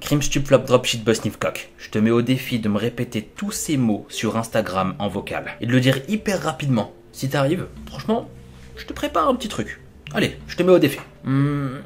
Crimstup 0.00 0.46
Flop 0.46 0.60
Dropshit 0.66 1.04
Bosnivkok. 1.04 1.70
Je 1.78 1.90
te 1.90 1.98
mets 1.98 2.10
au 2.10 2.22
défi 2.22 2.58
de 2.58 2.68
me 2.68 2.78
répéter 2.78 3.22
tous 3.22 3.52
ces 3.52 3.76
mots 3.76 4.06
sur 4.08 4.36
Instagram 4.36 4.94
en 4.98 5.08
vocal. 5.08 5.56
Et 5.60 5.66
de 5.66 5.72
le 5.72 5.80
dire 5.80 6.00
hyper 6.08 6.42
rapidement. 6.42 6.92
Si 7.12 7.28
t'arrives, 7.28 7.66
franchement, 7.86 8.28
je 8.76 8.86
te 8.86 8.92
prépare 8.92 9.28
un 9.28 9.34
petit 9.34 9.48
truc. 9.48 9.80
Allez, 10.12 10.36
je 10.48 10.56
te 10.56 10.62
mets 10.62 10.72
au 10.72 10.78
défi. 10.78 10.98
Hmm, 11.24 11.76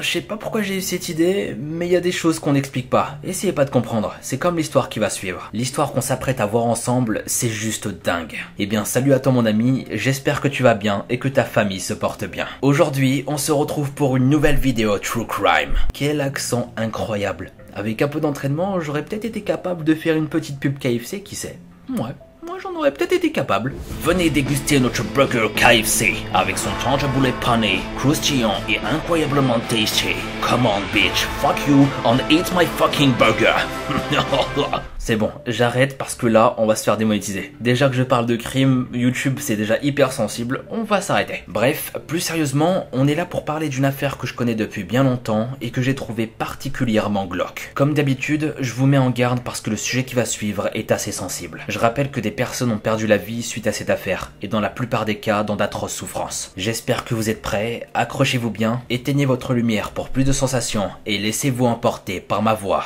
je 0.00 0.08
sais 0.08 0.20
pas 0.22 0.36
pourquoi 0.36 0.62
j'ai 0.62 0.78
eu 0.78 0.80
cette 0.80 1.08
idée, 1.08 1.54
mais 1.58 1.86
il 1.86 1.92
y 1.92 1.96
a 1.96 2.00
des 2.00 2.12
choses 2.12 2.38
qu'on 2.38 2.52
n'explique 2.52 2.88
pas. 2.88 3.18
Essayez 3.22 3.52
pas 3.52 3.64
de 3.64 3.70
comprendre, 3.70 4.14
c'est 4.22 4.38
comme 4.38 4.56
l'histoire 4.56 4.88
qui 4.88 4.98
va 4.98 5.10
suivre. 5.10 5.50
L'histoire 5.52 5.92
qu'on 5.92 6.00
s'apprête 6.00 6.40
à 6.40 6.46
voir 6.46 6.64
ensemble, 6.64 7.22
c'est 7.26 7.48
juste 7.48 7.88
dingue. 7.88 8.36
Eh 8.58 8.66
bien, 8.66 8.84
salut 8.84 9.12
à 9.12 9.20
toi 9.20 9.32
mon 9.32 9.46
ami, 9.46 9.86
j'espère 9.90 10.40
que 10.40 10.48
tu 10.48 10.62
vas 10.62 10.74
bien 10.74 11.04
et 11.10 11.18
que 11.18 11.28
ta 11.28 11.44
famille 11.44 11.80
se 11.80 11.94
porte 11.94 12.24
bien. 12.24 12.46
Aujourd'hui, 12.62 13.24
on 13.26 13.38
se 13.38 13.52
retrouve 13.52 13.92
pour 13.92 14.16
une 14.16 14.30
nouvelle 14.30 14.56
vidéo 14.56 14.98
True 14.98 15.26
Crime. 15.26 15.74
Quel 15.92 16.20
accent 16.20 16.72
incroyable. 16.76 17.52
Avec 17.74 18.02
un 18.02 18.08
peu 18.08 18.20
d'entraînement, 18.20 18.78
j'aurais 18.80 19.04
peut-être 19.04 19.24
été 19.24 19.42
capable 19.42 19.82
de 19.82 19.94
faire 19.94 20.14
une 20.14 20.28
petite 20.28 20.60
pub 20.60 20.78
KFC, 20.78 21.22
qui 21.22 21.34
sait 21.34 21.58
Ouais. 21.90 22.14
Moi, 22.46 22.58
j'en 22.62 22.74
aurais 22.74 22.92
peut-être 22.92 23.12
été 23.12 23.32
capable. 23.32 23.74
Venez 24.02 24.30
déguster 24.30 24.78
notre 24.78 25.02
burger 25.02 25.48
KFC 25.56 26.14
avec 26.32 26.56
son 26.56 26.70
boulet 27.16 27.32
pané, 27.40 27.80
croustillant 27.98 28.54
et 28.68 28.78
incroyablement 28.78 29.58
tasty. 29.68 30.14
Come 30.42 30.66
on, 30.66 30.82
bitch, 30.92 31.26
fuck 31.40 31.56
you 31.66 31.86
and 32.04 32.18
eat 32.30 32.52
my 32.54 32.64
fucking 32.64 33.12
burger. 33.18 33.56
C'est 35.06 35.16
bon, 35.16 35.30
j'arrête 35.46 35.98
parce 35.98 36.14
que 36.14 36.26
là, 36.26 36.54
on 36.56 36.64
va 36.64 36.76
se 36.76 36.82
faire 36.82 36.96
démonétiser. 36.96 37.54
Déjà 37.60 37.90
que 37.90 37.94
je 37.94 38.02
parle 38.02 38.24
de 38.24 38.36
crime, 38.36 38.88
YouTube 38.94 39.36
c'est 39.38 39.54
déjà 39.54 39.76
hyper 39.82 40.12
sensible, 40.12 40.64
on 40.70 40.82
va 40.82 41.02
s'arrêter. 41.02 41.42
Bref, 41.46 41.92
plus 42.06 42.20
sérieusement, 42.20 42.86
on 42.90 43.06
est 43.06 43.14
là 43.14 43.26
pour 43.26 43.44
parler 43.44 43.68
d'une 43.68 43.84
affaire 43.84 44.16
que 44.16 44.26
je 44.26 44.32
connais 44.32 44.54
depuis 44.54 44.82
bien 44.82 45.04
longtemps 45.04 45.50
et 45.60 45.68
que 45.68 45.82
j'ai 45.82 45.94
trouvé 45.94 46.26
particulièrement 46.26 47.26
glauque. 47.26 47.70
Comme 47.74 47.92
d'habitude, 47.92 48.54
je 48.60 48.72
vous 48.72 48.86
mets 48.86 48.96
en 48.96 49.10
garde 49.10 49.40
parce 49.40 49.60
que 49.60 49.68
le 49.68 49.76
sujet 49.76 50.04
qui 50.04 50.14
va 50.14 50.24
suivre 50.24 50.70
est 50.72 50.90
assez 50.90 51.12
sensible. 51.12 51.66
Je 51.68 51.78
rappelle 51.78 52.10
que 52.10 52.20
des 52.20 52.30
personnes 52.30 52.72
ont 52.72 52.78
perdu 52.78 53.06
la 53.06 53.18
vie 53.18 53.42
suite 53.42 53.66
à 53.66 53.72
cette 53.72 53.90
affaire, 53.90 54.32
et 54.40 54.48
dans 54.48 54.60
la 54.60 54.70
plupart 54.70 55.04
des 55.04 55.16
cas 55.16 55.42
dans 55.42 55.56
d'atroces 55.56 55.92
souffrances. 55.92 56.50
J'espère 56.56 57.04
que 57.04 57.14
vous 57.14 57.28
êtes 57.28 57.42
prêts, 57.42 57.88
accrochez-vous 57.92 58.50
bien, 58.50 58.80
éteignez 58.88 59.26
votre 59.26 59.52
lumière 59.52 59.90
pour 59.90 60.08
plus 60.08 60.24
de 60.24 60.32
sensations 60.32 60.88
et 61.04 61.18
laissez-vous 61.18 61.66
emporter 61.66 62.22
par 62.22 62.40
ma 62.40 62.54
voix. 62.54 62.84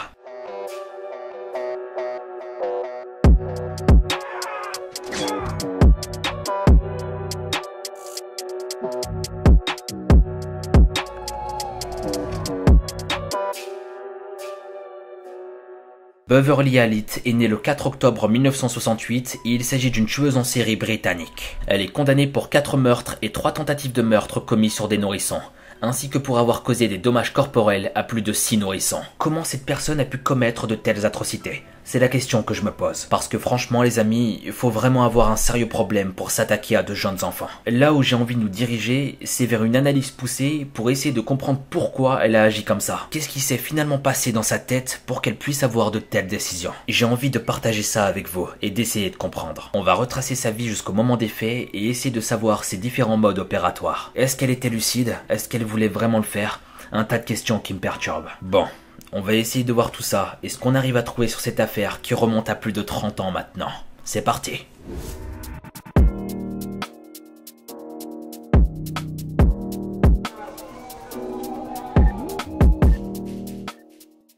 Beverly 16.29 16.79
Halit 16.79 17.07
est 17.25 17.33
née 17.33 17.49
le 17.49 17.57
4 17.57 17.87
octobre 17.87 18.29
1968 18.29 19.41
et 19.47 19.49
il 19.49 19.65
s'agit 19.65 19.91
d'une 19.91 20.05
tueuse 20.05 20.37
en 20.37 20.45
série 20.45 20.77
britannique. 20.77 21.57
Elle 21.67 21.81
est 21.81 21.89
condamnée 21.89 22.27
pour 22.27 22.51
4 22.51 22.77
meurtres 22.77 23.17
et 23.23 23.33
3 23.33 23.53
tentatives 23.53 23.93
de 23.93 24.03
meurtre 24.03 24.39
commis 24.39 24.69
sur 24.69 24.89
des 24.89 24.99
nourrissons 24.99 25.41
ainsi 25.81 26.09
que 26.11 26.19
pour 26.19 26.39
avoir 26.39 26.63
causé 26.63 26.89
des 26.89 26.99
dommages 26.99 27.33
corporels 27.33 27.93
à 27.95 28.03
plus 28.03 28.23
de 28.23 28.33
6 28.33 28.59
nourrissons. 28.59 29.03
Comment 29.17 29.45
cette 29.45 29.65
personne 29.65 30.01
a 30.01 30.05
pu 30.05 30.19
commettre 30.19 30.67
de 30.67 30.75
telles 30.75 31.07
atrocités? 31.07 31.63
C'est 31.89 31.99
la 31.99 32.09
question 32.09 32.43
que 32.43 32.53
je 32.53 32.61
me 32.61 32.71
pose. 32.71 33.07
Parce 33.09 33.29
que 33.29 33.39
franchement 33.39 33.83
les 33.83 33.99
amis, 33.99 34.43
il 34.45 34.53
faut 34.53 34.69
vraiment 34.69 35.05
avoir 35.05 35.31
un 35.31 35.37
sérieux 35.37 35.71
problème 35.71 36.13
pour 36.13 36.31
s'attaquer 36.31 36.77
à 36.77 36.83
de 36.83 36.93
jeunes 36.93 37.25
enfants. 37.25 37.49
Là 37.67 37.95
où 37.95 38.03
j'ai 38.03 38.15
envie 38.15 38.35
de 38.35 38.43
nous 38.43 38.51
diriger, 38.51 39.19
c'est 39.25 39.47
vers 39.47 39.65
une 39.65 39.75
analyse 39.75 40.11
poussée 40.11 40.67
pour 40.75 40.91
essayer 40.91 41.13
de 41.13 41.23
comprendre 41.23 41.63
pourquoi 41.71 42.21
elle 42.23 42.37
a 42.37 42.43
agi 42.43 42.63
comme 42.63 42.83
ça. 42.83 43.07
Qu'est-ce 43.11 43.31
qui 43.31 43.41
s'est 43.41 43.57
finalement 43.57 43.97
passé 43.97 44.33
dans 44.33 44.43
sa 44.43 44.59
tête 44.59 45.01
pour 45.07 45.23
qu'elle 45.23 45.37
puisse 45.37 45.63
avoir 45.63 45.91
de 45.91 45.99
telles 45.99 46.27
décisions? 46.27 46.75
J'ai 46.89 47.07
envie 47.07 47.31
de 47.31 47.39
partager 47.39 47.83
ça 47.83 48.05
avec 48.05 48.29
vous 48.29 48.49
et 48.61 48.69
d'essayer 48.69 49.09
de 49.09 49.17
comprendre. 49.17 49.71
On 49.73 49.83
va 49.83 49.95
retracer 49.95 50.35
sa 50.35 50.51
vie 50.51 50.69
jusqu'au 50.69 50.93
moment 50.93 51.17
des 51.17 51.29
faits 51.29 51.71
et 51.73 51.89
essayer 51.89 52.11
de 52.11 52.21
savoir 52.21 52.65
ses 52.65 52.77
différents 52.77 53.17
modes 53.17 53.39
opératoires. 53.39 54.13
Est-ce 54.15 54.37
qu'elle 54.37 54.51
était 54.51 54.69
lucide 54.69 55.17
Est-ce 55.31 55.49
qu'elle 55.49 55.65
voulait 55.65 55.89
vraiment 55.89 56.19
le 56.19 56.23
faire? 56.25 56.61
Un 56.93 57.05
tas 57.05 57.19
de 57.19 57.25
questions 57.25 57.59
qui 57.59 57.73
me 57.73 57.79
perturbent. 57.79 58.29
Bon, 58.43 58.67
on 59.13 59.21
va 59.21 59.35
essayer 59.35 59.65
de 59.65 59.73
voir 59.73 59.91
tout 59.91 60.03
ça 60.03 60.39
et 60.43 60.49
ce 60.49 60.59
qu'on 60.59 60.75
arrive 60.75 60.97
à 60.97 61.03
trouver 61.03 61.29
sur 61.29 61.41
cette 61.41 61.61
affaire 61.61 62.01
qui 62.01 62.15
remonte 62.15 62.51
à 62.51 62.55
plus 62.55 62.73
de 62.73 62.83
30 62.83 63.21
ans 63.21 63.31
maintenant. 63.31 63.71
C'est 64.05 64.23
parti 64.23 64.67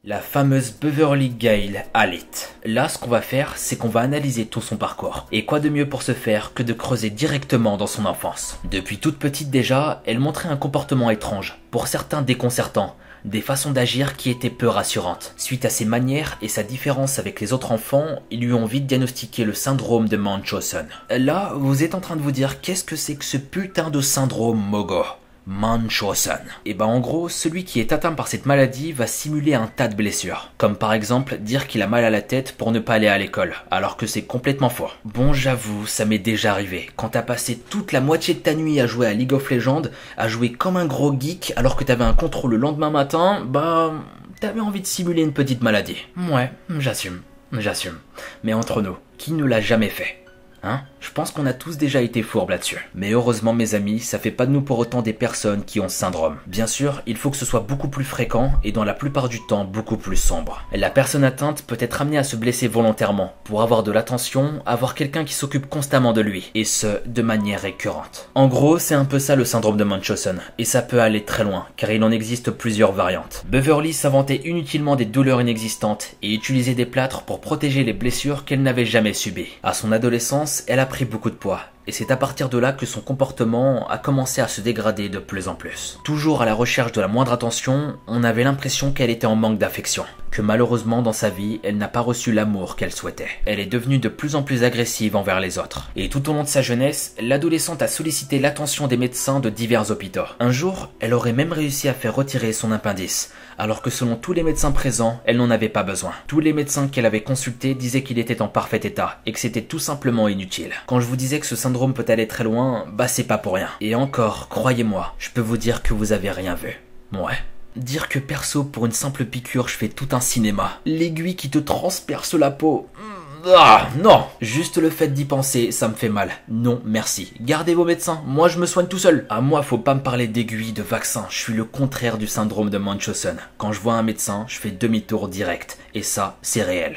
La 0.03 0.19
fameuse 0.19 0.73
Beverly 0.73 1.29
Gale 1.29 1.85
Halit. 1.95 2.27
Là, 2.65 2.89
ce 2.89 2.99
qu'on 2.99 3.11
va 3.11 3.21
faire, 3.21 3.53
c'est 3.57 3.77
qu'on 3.77 3.89
va 3.89 4.01
analyser 4.01 4.45
tout 4.45 4.61
son 4.61 4.77
parcours. 4.77 5.29
Et 5.31 5.45
quoi 5.45 5.61
de 5.61 5.69
mieux 5.69 5.89
pour 5.89 6.03
ce 6.03 6.15
faire 6.15 6.53
que 6.53 6.65
de 6.65 6.73
creuser 6.73 7.11
directement 7.11 7.77
dans 7.77 7.87
son 7.87 8.07
enfance? 8.07 8.59
Depuis 8.69 8.99
toute 8.99 9.21
petite 9.21 9.51
déjà, 9.51 10.03
elle 10.07 10.19
montrait 10.19 10.49
un 10.49 10.57
comportement 10.57 11.11
étrange, 11.11 11.59
pour 11.71 11.87
certains 11.87 12.23
déconcertant, 12.23 12.97
des 13.25 13.41
façons 13.41 13.71
d'agir 13.71 14.17
qui 14.17 14.31
étaient 14.31 14.51
peu 14.51 14.69
rassurantes. 14.69 15.35
Suite 15.37 15.65
à 15.65 15.71
ses 15.71 15.85
manières 15.85 16.39
et 16.43 16.49
sa 16.49 16.63
différence 16.63 17.19
avec 17.19 17.41
les 17.41 17.53
autres 17.53 17.73
enfants, 17.73 18.21
ils 18.31 18.41
lui 18.41 18.53
ont 18.53 18.67
vite 18.67 18.87
diagnostiqué 18.87 19.45
le 19.45 19.55
syndrome 19.55 20.09
de 20.09 20.17
Munchausen. 20.17 20.87
Là, 21.11 21.53
vous 21.57 21.83
êtes 21.83 21.95
en 21.95 22.01
train 22.01 22.17
de 22.17 22.23
vous 22.23 22.33
dire 22.33 22.61
qu'est-ce 22.61 22.85
que 22.85 22.97
c'est 22.97 23.17
que 23.17 23.25
ce 23.25 23.37
putain 23.37 23.91
de 23.91 24.01
syndrome 24.01 24.61
Mogo 24.61 25.05
Munchausen. 25.47 26.41
Et 26.65 26.75
bah 26.75 26.87
en 26.87 27.01
gros, 27.01 27.29
celui 27.29 27.65
qui 27.65 27.81
est 27.81 27.93
atteint 27.93 28.13
par 28.13 28.29
cette 28.29 28.47
maladie 28.47 28.93
va 28.93 29.07
simuler 29.07 29.55
un 29.55 29.67
tas 29.67 29.89
de 29.89 29.95
blessures. 29.95 30.53
Comme 30.59 30.77
par 30.77 30.93
exemple 30.93 31.39
dire 31.39 31.67
qu'il 31.67 31.83
a 31.83 31.87
mal 31.87 32.05
à 32.05 32.11
la 32.11 32.23
tête 32.23 32.57
pour 32.57 32.73
ne 32.73 32.79
pas 32.79 32.95
aller 32.95 33.09
à 33.09 33.19
l'école, 33.19 33.55
alors 33.71 33.97
que 33.97 34.07
c'est 34.07 34.23
complètement 34.23 34.71
faux. 34.71 34.91
Bon 35.05 35.33
j'avoue, 35.33 35.87
ça 35.87 36.05
m'est 36.05 36.19
déjà 36.19 36.53
arrivé. 36.53 36.91
Quand 36.97 37.11
t'as 37.11 37.23
passé 37.23 37.59
toute 37.59 37.93
la 37.93 38.01
moitié 38.01 38.35
de 38.35 38.41
ta 38.41 38.55
nuit 38.55 38.81
à 38.81 38.87
jouer 38.87 39.07
à 39.07 39.15
League 39.15 39.33
of 39.33 39.51
Legends, 39.51 39.83
à 40.17 40.29
jouer 40.29 40.53
comme 40.53 40.77
un 40.77 40.87
gros 40.87 41.15
geek 41.19 41.53
alors 41.57 41.77
que 41.77 41.85
t'avais 41.85 42.05
un 42.05 42.15
contrôle 42.15 42.53
le 42.53 42.57
lendemain 42.57 42.91
matin, 42.91 43.45
bah... 43.47 43.93
T'avais 44.41 44.61
envie 44.61 44.81
de 44.81 44.87
simuler 44.87 45.21
une 45.21 45.35
petite 45.35 45.61
maladie. 45.61 46.07
Ouais, 46.17 46.51
j'assume. 46.79 47.21
J'assume. 47.53 47.99
Mais 48.43 48.55
entre 48.55 48.81
nous, 48.81 48.97
qui 49.19 49.33
ne 49.33 49.45
l'a 49.45 49.61
jamais 49.61 49.91
fait? 49.91 50.20
Hein? 50.63 50.81
Je 51.01 51.11
pense 51.11 51.31
qu'on 51.31 51.47
a 51.47 51.53
tous 51.53 51.79
déjà 51.79 52.03
été 52.03 52.23
fourbes 52.23 52.51
là-dessus. 52.51 52.89
Mais 52.95 53.13
heureusement 53.13 53.53
mes 53.53 53.75
amis, 53.75 54.01
ça 54.01 54.19
fait 54.19 54.31
pas 54.31 54.47
de 54.47 54.53
nous 54.53 54.61
pour 54.61 54.79
autant 54.79 55.03
des 55.03 55.13
personnes 55.13 55.65
qui 55.65 55.81
ont 55.81 55.89
ce 55.89 55.99
syndrome. 55.99 56.37
Bien 56.47 56.67
sûr, 56.67 57.03
il 57.07 57.17
faut 57.17 57.31
que 57.31 57.37
ce 57.37 57.47
soit 57.47 57.61
beaucoup 57.61 57.89
plus 57.89 58.05
fréquent 58.05 58.53
et 58.65 58.73
dans 58.73 58.85
la 58.85 58.95
plupart 58.95 59.29
du 59.29 59.45
temps 59.47 59.65
beaucoup 59.65 59.97
plus 59.97 60.17
sombre. 60.17 60.63
La 60.73 60.91
personne 60.91 61.25
atteinte 61.25 61.63
peut 61.63 61.77
être 61.81 62.03
amenée 62.03 62.19
à 62.19 62.25
se 62.25 62.37
blesser 62.37 62.69
volontairement 62.69 63.35
pour 63.45 63.63
avoir 63.63 63.83
de 63.83 63.93
l'attention, 63.93 64.63
avoir 64.67 64.95
quelqu'un 64.95 65.25
qui 65.25 65.35
s'occupe 65.35 65.69
constamment 65.69 66.13
de 66.13 66.21
lui, 66.21 66.51
et 66.55 66.65
ce, 66.65 67.01
de 67.07 67.23
manière 67.23 67.63
récurrente. 67.63 68.31
En 68.35 68.47
gros, 68.47 68.79
c'est 68.79 68.95
un 68.95 69.05
peu 69.05 69.19
ça 69.19 69.37
le 69.37 69.45
syndrome 69.45 69.77
de 69.77 69.85
Munchausen, 69.85 70.41
et 70.59 70.65
ça 70.65 70.83
peut 70.83 71.01
aller 71.01 71.25
très 71.25 71.45
loin, 71.45 71.67
car 71.77 71.91
il 71.91 72.03
en 72.03 72.11
existe 72.11 72.51
plusieurs 72.51 72.93
variantes. 72.93 73.45
Beverly 73.49 73.93
s'inventait 73.93 74.43
inutilement 74.45 74.97
des 74.97 75.05
douleurs 75.05 75.41
inexistantes 75.41 76.15
et 76.23 76.35
utilisait 76.35 76.75
des 76.75 76.87
plâtres 76.87 77.23
pour 77.23 77.41
protéger 77.41 77.85
les 77.85 77.93
blessures 77.93 78.45
qu'elle 78.45 78.63
n'avait 78.63 78.85
jamais 78.85 79.15
subies. 79.15 79.59
À 79.63 79.73
son 79.73 79.93
adolescence, 79.93 80.50
elle 80.67 80.81
a 80.81 80.87
pris 80.87 81.05
beaucoup 81.05 81.31
de 81.31 81.35
poids, 81.35 81.63
c'est 81.93 82.11
à 82.11 82.17
partir 82.17 82.49
de 82.49 82.59
là 82.59 82.73
que 82.73 82.87
son 82.87 83.01
comportement 83.01 83.89
a 83.89 83.99
commencé 83.99 84.41
à 84.41 84.49
se 84.49 84.61
dégrader 84.61 85.09
de 85.09 85.19
plus 85.19 85.49
en 85.49 85.55
plus. 85.55 85.99
Toujours 86.05 86.43
à 86.43 86.47
la 86.47 86.55
recherche 86.55 86.93
de 86.93 87.01
la 87.01 87.09
moindre 87.09 87.33
attention, 87.33 87.97
on 88.07 88.25
avait 88.25 88.45
l'impression 88.45 88.93
qu'elle 88.93 89.11
était 89.11 89.27
en 89.27 89.37
manque 89.37 89.59
d'affection, 89.59 90.05
que 90.31 90.43
malheureusement 90.43 91.03
dans 91.03 91.13
sa 91.13 91.31
vie, 91.31 91.61
elle 91.63 91.77
n'a 91.77 91.89
pas 91.89 92.01
reçu 92.01 92.33
l'amour 92.33 92.77
qu'elle 92.77 92.93
souhaitait. 92.93 93.29
Elle 93.47 93.61
est 93.61 93.67
devenue 93.67 93.99
de 93.99 94.09
plus 94.09 94.35
en 94.35 94.43
plus 94.43 94.65
agressive 94.65 95.17
envers 95.17 95.41
les 95.41 95.59
autres. 95.59 95.91
Et 95.97 96.09
tout 96.09 96.29
au 96.29 96.33
long 96.33 96.43
de 96.43 96.49
sa 96.49 96.63
jeunesse, 96.63 97.15
l'adolescente 97.21 97.83
a 97.83 97.89
sollicité 97.89 98.39
l'attention 98.39 98.87
des 98.87 98.97
médecins 98.97 99.41
de 99.41 99.51
divers 99.51 99.91
hôpitaux. 99.91 100.27
Un 100.39 100.51
jour, 100.51 100.91
elle 101.01 101.15
aurait 101.15 101.33
même 101.33 101.53
réussi 101.53 101.89
à 101.89 101.95
faire 101.95 102.15
retirer 102.15 102.53
son 102.53 102.73
appendice, 102.73 103.33
alors 103.59 103.83
que 103.83 103.91
selon 103.91 104.17
tous 104.17 104.33
les 104.33 104.43
médecins 104.43 104.73
présents, 104.73 105.21
elle 105.25 105.37
n'en 105.37 105.51
avait 105.51 105.69
pas 105.69 105.83
besoin. 105.83 106.13
Tous 106.27 106.41
les 106.41 106.53
médecins 106.53 106.89
qu'elle 106.89 107.07
avait 107.07 107.23
consultés 107.23 107.75
disaient 107.75 108.03
qu'il 108.03 108.19
était 108.19 108.43
en 108.43 108.49
parfait 108.49 108.81
état 108.83 109.21
et 109.27 109.33
que 109.33 109.39
c'était 109.39 109.63
tout 109.63 109.79
simplement 109.79 110.29
inutile. 110.29 110.73
Quand 110.87 111.01
je 111.01 111.07
vous 111.07 111.17
disais 111.17 111.41
que 111.41 111.47
ce 111.47 111.57
syndrome 111.57 111.80
peut 111.89 112.05
aller 112.09 112.29
très 112.29 112.45
loin, 112.45 112.87
bah 112.93 113.09
c'est 113.09 113.25
pas 113.25 113.39
pour 113.39 113.55
rien. 113.55 113.69
Et 113.81 113.95
encore, 113.95 114.49
croyez-moi, 114.49 115.15
je 115.19 115.31
peux 115.31 115.41
vous 115.41 115.57
dire 115.57 115.83
que 115.83 115.95
vous 115.95 116.13
avez 116.13 116.31
rien 116.31 116.55
vu. 116.55 116.81
Ouais. 117.13 117.39
Dire 117.77 118.09
que 118.09 118.19
perso, 118.19 118.65
pour 118.65 118.87
une 118.87 118.93
simple 118.93 119.25
piqûre, 119.25 119.69
je 119.69 119.77
fais 119.77 119.89
tout 119.89 120.09
un 120.13 120.21
cinéma. 120.21 120.81
L'aiguille 120.87 121.37
qui 121.37 121.51
te 121.51 121.59
transperce 121.59 122.35
la 122.35 122.51
peau. 122.51 122.89
Hmm. 122.97 123.21
Ah, 123.47 123.89
non 124.03 124.27
Juste 124.41 124.77
le 124.77 124.91
fait 124.91 125.09
d'y 125.09 125.25
penser, 125.25 125.73
ça 125.73 125.89
me 125.89 125.95
fait 125.95 126.09
mal. 126.09 126.31
Non, 126.49 126.83
merci. 126.85 127.33
Gardez 127.41 127.75
vos 127.75 127.85
médecins, 127.85 128.23
moi 128.27 128.49
je 128.49 128.59
me 128.59 128.67
soigne 128.67 128.87
tout 128.87 128.99
seul. 128.99 129.27
À 129.31 129.41
moi, 129.41 129.63
faut 129.63 129.79
pas 129.79 129.95
me 129.95 130.03
parler 130.03 130.27
d'aiguilles, 130.27 130.73
de 130.73 130.83
vaccins. 130.83 131.27
Je 131.31 131.39
suis 131.39 131.55
le 131.55 131.65
contraire 131.65 132.19
du 132.19 132.27
syndrome 132.27 132.71
de 132.71 132.79
Munchausen. 132.79 133.39
Quand 133.57 133.73
je 133.73 133.81
vois 133.81 133.95
un 133.95 134.03
médecin, 134.03 134.45
je 134.49 134.59
fais 134.59 134.71
demi-tour 134.71 135.29
direct. 135.29 135.79
Et 135.95 136.03
ça, 136.03 136.37
c'est 136.43 136.63
réel. 136.63 136.97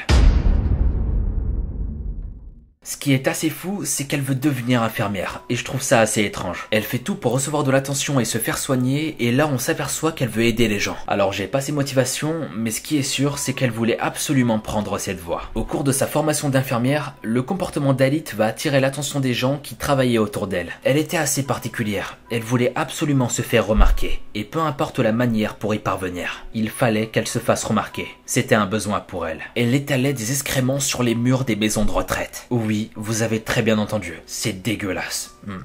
Ce 2.85 2.97
qui 2.97 3.13
est 3.13 3.30
assez 3.30 3.50
fou, 3.50 3.83
c'est 3.85 4.03
qu'elle 4.03 4.21
veut 4.21 4.35
devenir 4.35 4.83
infirmière, 4.83 5.41
et 5.50 5.56
je 5.56 5.63
trouve 5.63 5.81
ça 5.81 6.01
assez 6.01 6.24
étrange. 6.24 6.68
Elle 6.69 6.83
fait 6.83 6.97
tout 7.00 7.15
pour 7.15 7.31
recevoir 7.31 7.63
de 7.63 7.71
l'attention 7.71 8.19
et 8.19 8.25
se 8.25 8.38
faire 8.38 8.57
soigner, 8.57 9.15
et 9.19 9.31
là 9.31 9.47
on 9.47 9.57
s'aperçoit 9.57 10.12
qu'elle 10.12 10.27
veut 10.27 10.44
aider 10.44 10.68
les 10.68 10.81
gens. 10.81 10.97
Alors 11.07 11.31
j'ai 11.31 11.47
pas 11.47 11.62
ses 11.62 11.71
motivations, 11.71 12.50
mais 12.53 12.71
ce 12.71 12.81
qui 12.81 12.97
est 12.97 13.03
sûr, 13.03 13.38
c'est 13.38 13.53
qu'elle 13.53 13.71
voulait 13.71 14.00
absolument 14.00 14.59
prendre 14.59 14.97
cette 14.97 15.21
voie. 15.21 15.44
Au 15.56 15.63
cours 15.63 15.85
de 15.85 15.94
sa 15.94 16.07
formation 16.07 16.50
d'infirmière, 16.50 17.15
le 17.21 17.41
comportement 17.41 17.94
d'Alit 17.94 18.25
va 18.35 18.47
attirer 18.47 18.81
l'attention 18.81 19.21
des 19.21 19.33
gens 19.33 19.59
qui 19.63 19.75
travaillaient 19.75 20.18
autour 20.18 20.47
d'elle. 20.47 20.74
Elle 20.83 20.97
était 20.97 21.15
assez 21.15 21.44
particulière, 21.44 22.18
elle 22.31 22.44
voulait 22.44 22.74
absolument 22.75 23.30
se 23.30 23.44
faire 23.44 23.65
remarquer, 23.65 24.19
et 24.35 24.44
peu 24.44 24.59
importe 24.59 25.00
la 25.00 25.13
manière 25.13 25.56
pour 25.56 25.74
y 25.74 25.80
parvenir, 25.80 26.45
il 26.53 26.69
fallait 26.69 27.07
qu'elle 27.07 27.30
se 27.30 27.39
fasse 27.39 27.63
remarquer. 27.63 28.09
C'était 28.25 28.56
un 28.56 28.65
besoin 28.65 29.00
pour 29.00 29.25
elle. 29.25 29.41
Elle 29.56 29.74
étalait 29.74 30.12
des 30.12 30.31
excréments 30.31 30.81
sur 30.81 31.01
les 31.01 31.15
murs 31.15 31.45
des 31.45 31.56
maisons 31.56 31.85
de 31.85 31.91
retraite. 31.91 32.47
Oui, 32.74 32.90
vous 32.96 33.22
avez 33.22 33.40
très 33.40 33.62
bien 33.62 33.78
entendu. 33.78 34.20
C'est 34.25 34.64
dégueulasse. 34.64 35.36
Hmm. 35.46 35.60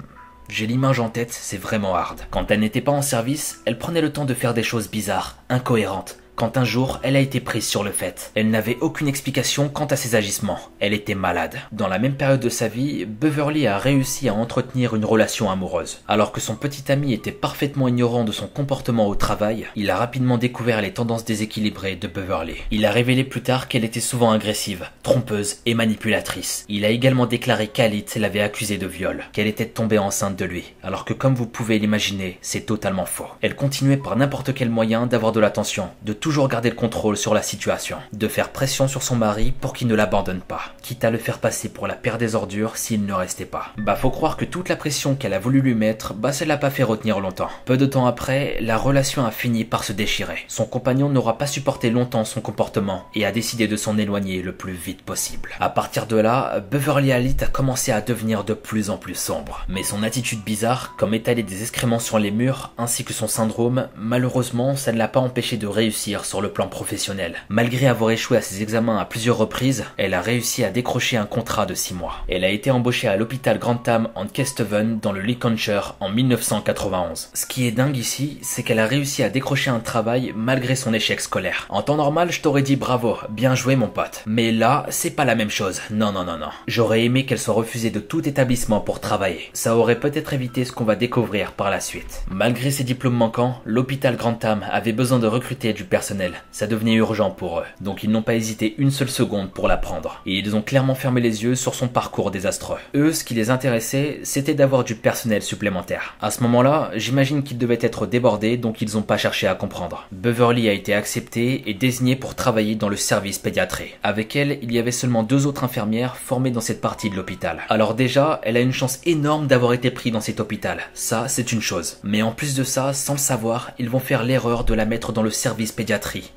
J'ai 0.47 0.67
l'image 0.67 0.99
en 0.99 1.09
tête, 1.09 1.33
c'est 1.33 1.57
vraiment 1.57 1.95
hard. 1.95 2.21
Quand 2.29 2.51
elle 2.51 2.59
n'était 2.59 2.81
pas 2.81 2.91
en 2.91 3.01
service, 3.01 3.63
elle 3.65 3.79
prenait 3.79 4.01
le 4.01 4.13
temps 4.13 4.25
de 4.25 4.35
faire 4.35 4.53
des 4.53 4.61
choses 4.61 4.91
bizarres, 4.91 5.39
incohérentes, 5.49 6.19
quand 6.39 6.55
un 6.55 6.63
jour 6.63 7.01
elle 7.03 7.17
a 7.17 7.19
été 7.19 7.41
prise 7.41 7.67
sur 7.67 7.83
le 7.83 7.91
fait. 7.91 8.31
Elle 8.33 8.49
n'avait 8.49 8.77
aucune 8.79 9.09
explication 9.09 9.67
quant 9.67 9.87
à 9.87 9.97
ses 9.97 10.15
agissements. 10.15 10.59
Elle 10.79 10.93
était 10.93 11.13
malade. 11.13 11.57
Dans 11.73 11.89
la 11.89 11.99
même 11.99 12.15
période 12.15 12.39
de 12.39 12.47
sa 12.47 12.69
vie, 12.69 13.03
Beverly 13.03 13.67
a 13.67 13.77
réussi 13.77 14.29
à 14.29 14.33
entretenir 14.33 14.95
une 14.95 15.03
relation 15.03 15.51
amoureuse. 15.51 15.99
Alors 16.07 16.31
que 16.31 16.39
son 16.39 16.55
petit 16.55 16.89
ami 16.93 17.11
était 17.11 17.33
parfaitement 17.33 17.89
ignorant 17.89 18.23
de 18.23 18.31
son 18.31 18.47
comportement 18.47 19.09
au 19.09 19.15
travail, 19.15 19.67
il 19.75 19.89
a 19.89 19.97
rapidement 19.97 20.37
découvert 20.37 20.81
les 20.81 20.93
tendances 20.93 21.25
déséquilibrées 21.25 21.97
de 21.97 22.07
Beverly. 22.07 22.55
Il 22.71 22.85
a 22.85 22.91
révélé 22.91 23.25
plus 23.25 23.41
tard 23.41 23.67
qu'elle 23.67 23.83
était 23.83 23.99
souvent 23.99 24.31
agressive, 24.31 24.85
trompeuse 25.03 25.57
et 25.65 25.73
manipulatrice. 25.73 26.63
Il 26.69 26.85
a 26.85 26.89
également 26.89 27.25
déclaré 27.25 27.67
qu'Alit 27.67 28.05
l'avait 28.15 28.39
accusée 28.39 28.77
de 28.77 28.87
viol, 28.87 29.25
qu'elle 29.33 29.47
était 29.47 29.65
tombée 29.65 29.97
enceinte 29.97 30.37
de 30.37 30.45
lui, 30.45 30.73
alors 30.83 31.03
que 31.03 31.13
comme 31.13 31.35
vous 31.35 31.47
pouvez 31.47 31.79
l'imaginer, 31.79 32.37
c'est 32.41 32.65
totalement 32.65 33.05
faux. 33.05 33.27
Elle 33.41 33.57
continuait 33.57 33.97
par 33.97 34.15
n'importe 34.15 34.53
quel 34.53 34.69
moyen 34.69 35.05
d'avoir 35.05 35.33
de 35.33 35.41
l'attention, 35.41 35.89
de 36.05 36.13
tout 36.13 36.28
toujours 36.29 36.47
garder 36.47 36.69
le 36.69 36.75
contrôle 36.75 37.17
sur 37.17 37.33
la 37.33 37.41
situation, 37.41 37.97
de 38.13 38.27
faire 38.27 38.49
pression 38.49 38.87
sur 38.87 39.01
son 39.01 39.15
mari 39.15 39.51
pour 39.51 39.73
qu'il 39.73 39.87
ne 39.87 39.95
l'abandonne 39.95 40.41
pas, 40.41 40.61
quitte 40.83 41.03
à 41.03 41.09
le 41.09 41.17
faire 41.17 41.39
passer 41.39 41.69
pour 41.69 41.87
la 41.87 41.95
paire 41.95 42.19
des 42.19 42.35
ordures 42.35 42.77
s'il 42.77 43.03
ne 43.03 43.13
restait 43.13 43.45
pas. 43.45 43.69
Bah 43.79 43.95
faut 43.95 44.11
croire 44.11 44.37
que 44.37 44.45
toute 44.45 44.69
la 44.69 44.75
pression 44.75 45.15
qu'elle 45.15 45.33
a 45.33 45.39
voulu 45.39 45.59
lui 45.59 45.73
mettre, 45.73 46.13
bah 46.13 46.31
ça 46.31 46.45
l'a 46.45 46.57
pas 46.57 46.69
fait 46.69 46.83
retenir 46.83 47.19
longtemps. 47.19 47.49
Peu 47.65 47.77
de 47.77 47.87
temps 47.87 48.05
après, 48.05 48.59
la 48.61 48.77
relation 48.77 49.25
a 49.25 49.31
fini 49.31 49.65
par 49.65 49.83
se 49.83 49.91
déchirer. 49.91 50.37
Son 50.47 50.65
compagnon 50.65 51.09
n'aura 51.09 51.39
pas 51.39 51.47
supporté 51.47 51.89
longtemps 51.89 52.25
son 52.25 52.41
comportement 52.41 53.05
et 53.15 53.25
a 53.25 53.31
décidé 53.31 53.67
de 53.67 53.75
s'en 53.75 53.97
éloigner 53.97 54.43
le 54.43 54.53
plus 54.53 54.73
vite 54.73 55.01
possible. 55.01 55.55
À 55.59 55.69
partir 55.69 56.05
de 56.05 56.17
là, 56.17 56.59
Beverly 56.59 57.11
Alit 57.11 57.37
a 57.41 57.47
commencé 57.47 57.91
à 57.91 58.01
devenir 58.01 58.43
de 58.43 58.53
plus 58.53 58.91
en 58.91 58.97
plus 58.97 59.15
sombre. 59.15 59.65
Mais 59.67 59.81
son 59.81 60.03
attitude 60.03 60.43
bizarre, 60.43 60.93
comme 60.95 61.15
étaler 61.15 61.41
des 61.41 61.63
excréments 61.63 61.97
sur 61.97 62.19
les 62.19 62.29
murs, 62.29 62.71
ainsi 62.77 63.03
que 63.03 63.13
son 63.13 63.27
syndrome, 63.27 63.87
malheureusement, 63.97 64.75
ça 64.75 64.91
ne 64.91 64.99
l'a 64.99 65.07
pas 65.07 65.19
empêché 65.19 65.57
de 65.57 65.65
réussir 65.65 66.18
sur 66.25 66.41
le 66.41 66.49
plan 66.49 66.67
professionnel. 66.67 67.35
Malgré 67.49 67.87
avoir 67.87 68.11
échoué 68.11 68.37
à 68.37 68.41
ses 68.41 68.61
examens 68.61 68.97
à 68.97 69.05
plusieurs 69.05 69.37
reprises, 69.37 69.85
elle 69.97 70.13
a 70.13 70.21
réussi 70.21 70.63
à 70.63 70.69
décrocher 70.69 71.17
un 71.17 71.25
contrat 71.25 71.65
de 71.65 71.73
6 71.73 71.93
mois. 71.93 72.23
Elle 72.27 72.43
a 72.43 72.49
été 72.49 72.71
embauchée 72.71 73.07
à 73.07 73.17
l'hôpital 73.17 73.59
Grantham 73.59 74.09
en 74.15 74.27
Kesteven 74.27 74.99
dans 74.99 75.11
le 75.11 75.21
Lincolnshire 75.21 75.95
en 75.99 76.09
1991. 76.09 77.29
Ce 77.33 77.45
qui 77.45 77.67
est 77.67 77.71
dingue 77.71 77.97
ici, 77.97 78.39
c'est 78.41 78.63
qu'elle 78.63 78.79
a 78.79 78.85
réussi 78.85 79.23
à 79.23 79.29
décrocher 79.29 79.69
un 79.69 79.79
travail 79.79 80.33
malgré 80.35 80.75
son 80.75 80.93
échec 80.93 81.21
scolaire. 81.21 81.65
En 81.69 81.81
temps 81.81 81.97
normal, 81.97 82.31
je 82.31 82.41
t'aurais 82.41 82.61
dit 82.61 82.75
bravo, 82.75 83.17
bien 83.29 83.55
joué 83.55 83.75
mon 83.75 83.87
pote. 83.87 84.23
Mais 84.25 84.51
là, 84.51 84.85
c'est 84.89 85.11
pas 85.11 85.25
la 85.25 85.35
même 85.35 85.49
chose. 85.49 85.81
Non, 85.91 86.11
non, 86.11 86.23
non, 86.23 86.37
non. 86.37 86.49
J'aurais 86.67 87.03
aimé 87.03 87.25
qu'elle 87.25 87.39
soit 87.39 87.53
refusée 87.53 87.89
de 87.89 87.99
tout 87.99 88.27
établissement 88.27 88.79
pour 88.79 88.99
travailler. 88.99 89.49
Ça 89.53 89.75
aurait 89.75 89.99
peut-être 89.99 90.33
évité 90.33 90.65
ce 90.65 90.71
qu'on 90.71 90.83
va 90.83 90.95
découvrir 90.95 91.53
par 91.53 91.69
la 91.69 91.79
suite. 91.79 92.23
Malgré 92.29 92.71
ses 92.71 92.83
diplômes 92.83 93.15
manquants, 93.15 93.61
l'hôpital 93.65 94.15
Grantham 94.15 94.65
avait 94.71 94.93
besoin 94.93 95.19
de 95.19 95.27
recruter 95.27 95.73
du 95.73 95.83
personnel 95.83 96.08
ça 96.51 96.67
devenait 96.67 96.93
urgent 96.93 97.31
pour 97.31 97.59
eux, 97.59 97.65
donc 97.81 98.03
ils 98.03 98.09
n'ont 98.09 98.21
pas 98.21 98.35
hésité 98.35 98.75
une 98.77 98.91
seule 98.91 99.09
seconde 99.09 99.51
pour 99.51 99.67
la 99.67 99.77
prendre. 99.77 100.21
Et 100.25 100.37
ils 100.37 100.55
ont 100.55 100.61
clairement 100.61 100.95
fermé 100.95 101.21
les 101.21 101.43
yeux 101.43 101.55
sur 101.55 101.75
son 101.75 101.87
parcours 101.87 102.31
désastreux. 102.31 102.77
Eux, 102.95 103.13
ce 103.13 103.23
qui 103.23 103.33
les 103.33 103.49
intéressait, 103.49 104.19
c'était 104.23 104.53
d'avoir 104.53 104.83
du 104.83 104.95
personnel 104.95 105.41
supplémentaire. 105.41 106.15
À 106.21 106.31
ce 106.31 106.41
moment-là, 106.43 106.91
j'imagine 106.95 107.43
qu'ils 107.43 107.57
devaient 107.57 107.77
être 107.81 108.05
débordés, 108.05 108.57
donc 108.57 108.81
ils 108.81 108.95
n'ont 108.95 109.01
pas 109.01 109.17
cherché 109.17 109.47
à 109.47 109.55
comprendre. 109.55 110.07
Beverly 110.11 110.69
a 110.69 110.73
été 110.73 110.93
acceptée 110.93 111.63
et 111.69 111.73
désignée 111.73 112.15
pour 112.15 112.35
travailler 112.35 112.75
dans 112.75 112.89
le 112.89 112.95
service 112.95 113.37
pédiatrie. 113.37 113.95
Avec 114.03 114.35
elle, 114.35 114.59
il 114.61 114.71
y 114.71 114.79
avait 114.79 114.91
seulement 114.91 115.23
deux 115.23 115.45
autres 115.47 115.63
infirmières 115.63 116.17
formées 116.17 116.51
dans 116.51 116.61
cette 116.61 116.81
partie 116.81 117.09
de 117.09 117.15
l'hôpital. 117.15 117.59
Alors 117.69 117.93
déjà, 117.93 118.41
elle 118.43 118.57
a 118.57 118.61
une 118.61 118.73
chance 118.73 118.99
énorme 119.05 119.47
d'avoir 119.47 119.73
été 119.73 119.91
prise 119.91 120.13
dans 120.13 120.21
cet 120.21 120.39
hôpital. 120.39 120.79
Ça, 120.93 121.27
c'est 121.27 121.51
une 121.51 121.61
chose. 121.61 121.97
Mais 122.03 122.21
en 122.21 122.31
plus 122.31 122.55
de 122.55 122.63
ça, 122.63 122.93
sans 122.93 123.13
le 123.13 123.19
savoir, 123.19 123.71
ils 123.79 123.89
vont 123.89 123.99
faire 123.99 124.23
l'erreur 124.23 124.63
de 124.63 124.73
la 124.73 124.85
mettre 124.85 125.11
dans 125.11 125.23
le 125.23 125.29
service 125.29 125.71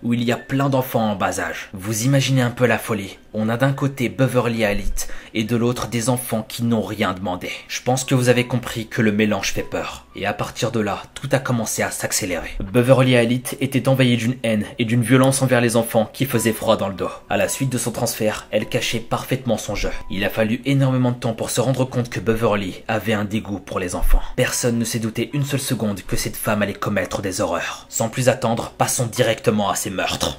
où 0.03 0.15
il 0.15 0.23
y 0.23 0.33
a 0.33 0.37
plein 0.37 0.69
d'enfants 0.69 1.11
en 1.11 1.17
bas 1.17 1.41
âge. 1.41 1.69
Vous 1.73 2.05
imaginez 2.05 2.43
un 2.43 2.51
peu 2.51 2.67
la 2.67 2.79
folie. 2.79 3.19
On 3.35 3.49
a 3.49 3.57
d'un 3.57 3.73
côté 3.73 4.11
Beverly 4.11 4.63
Elite 4.63 5.09
et 5.33 5.45
de 5.45 5.57
l'autre 5.57 5.89
des 5.89 6.11
enfants 6.11 6.45
qui 6.47 6.65
n'ont 6.65 6.83
rien 6.83 7.15
demandé. 7.15 7.49
Je 7.67 7.81
pense 7.81 8.05
que 8.05 8.15
vous 8.15 8.29
avez 8.29 8.47
compris 8.47 8.89
que 8.89 9.01
le 9.01 9.11
mélange 9.11 9.53
fait 9.53 9.63
peur. 9.63 10.05
Et 10.15 10.27
à 10.27 10.35
partir 10.35 10.71
de 10.71 10.81
là, 10.81 11.03
tout 11.15 11.31
a 11.33 11.39
commencé 11.39 11.83
à 11.83 11.91
s'accélérer. 11.91 12.51
Beverly 12.61 13.15
Elite 13.15 13.57
était 13.63 13.89
envahie 13.89 14.19
d'une 14.19 14.37
haine 14.43 14.67
et 14.79 14.85
d'une 14.85 15.03
violence 15.03 15.41
envers 15.41 15.63
les 15.63 15.77
enfants 15.77 16.11
qui 16.13 16.27
faisait 16.27 16.53
froid 16.53 16.77
dans 16.77 16.89
le 16.89 16.95
dos. 16.95 17.09
À 17.31 17.39
la 17.39 17.49
suite 17.49 17.71
de 17.71 17.79
son 17.79 17.91
transfert, 17.91 18.47
elle 18.51 18.69
cachait 18.69 19.01
parfaitement 19.01 19.57
son 19.57 19.75
jeu. 19.75 19.91
Il 20.11 20.25
a 20.25 20.31
fallu 20.31 20.61
énormément 20.67 21.13
de 21.13 21.17
temps 21.17 21.33
pour 21.33 21.49
se 21.49 21.63
rendre 21.63 21.87
compte 21.87 22.11
que 22.11 22.21
Beverly 22.21 22.83
avait 22.87 23.15
un 23.15 23.25
dégoût 23.25 23.61
pour 23.61 23.79
les 23.79 23.95
enfants. 23.95 24.21
Personne 24.37 24.79
ne 24.79 24.85
s'est 24.85 24.99
douté 24.99 25.31
une 25.33 25.47
seule 25.47 25.59
seconde 25.59 26.03
que 26.03 26.17
cette 26.17 26.37
femme 26.37 26.61
allait 26.61 26.75
commettre 26.75 27.23
des 27.23 27.41
horreurs. 27.41 27.87
Sans 27.89 28.11
plus 28.11 28.29
attendre, 28.29 28.75
passons 28.77 29.07
directement 29.07 29.71
à 29.71 29.75
ses 29.75 29.91
meurtres. 29.91 30.39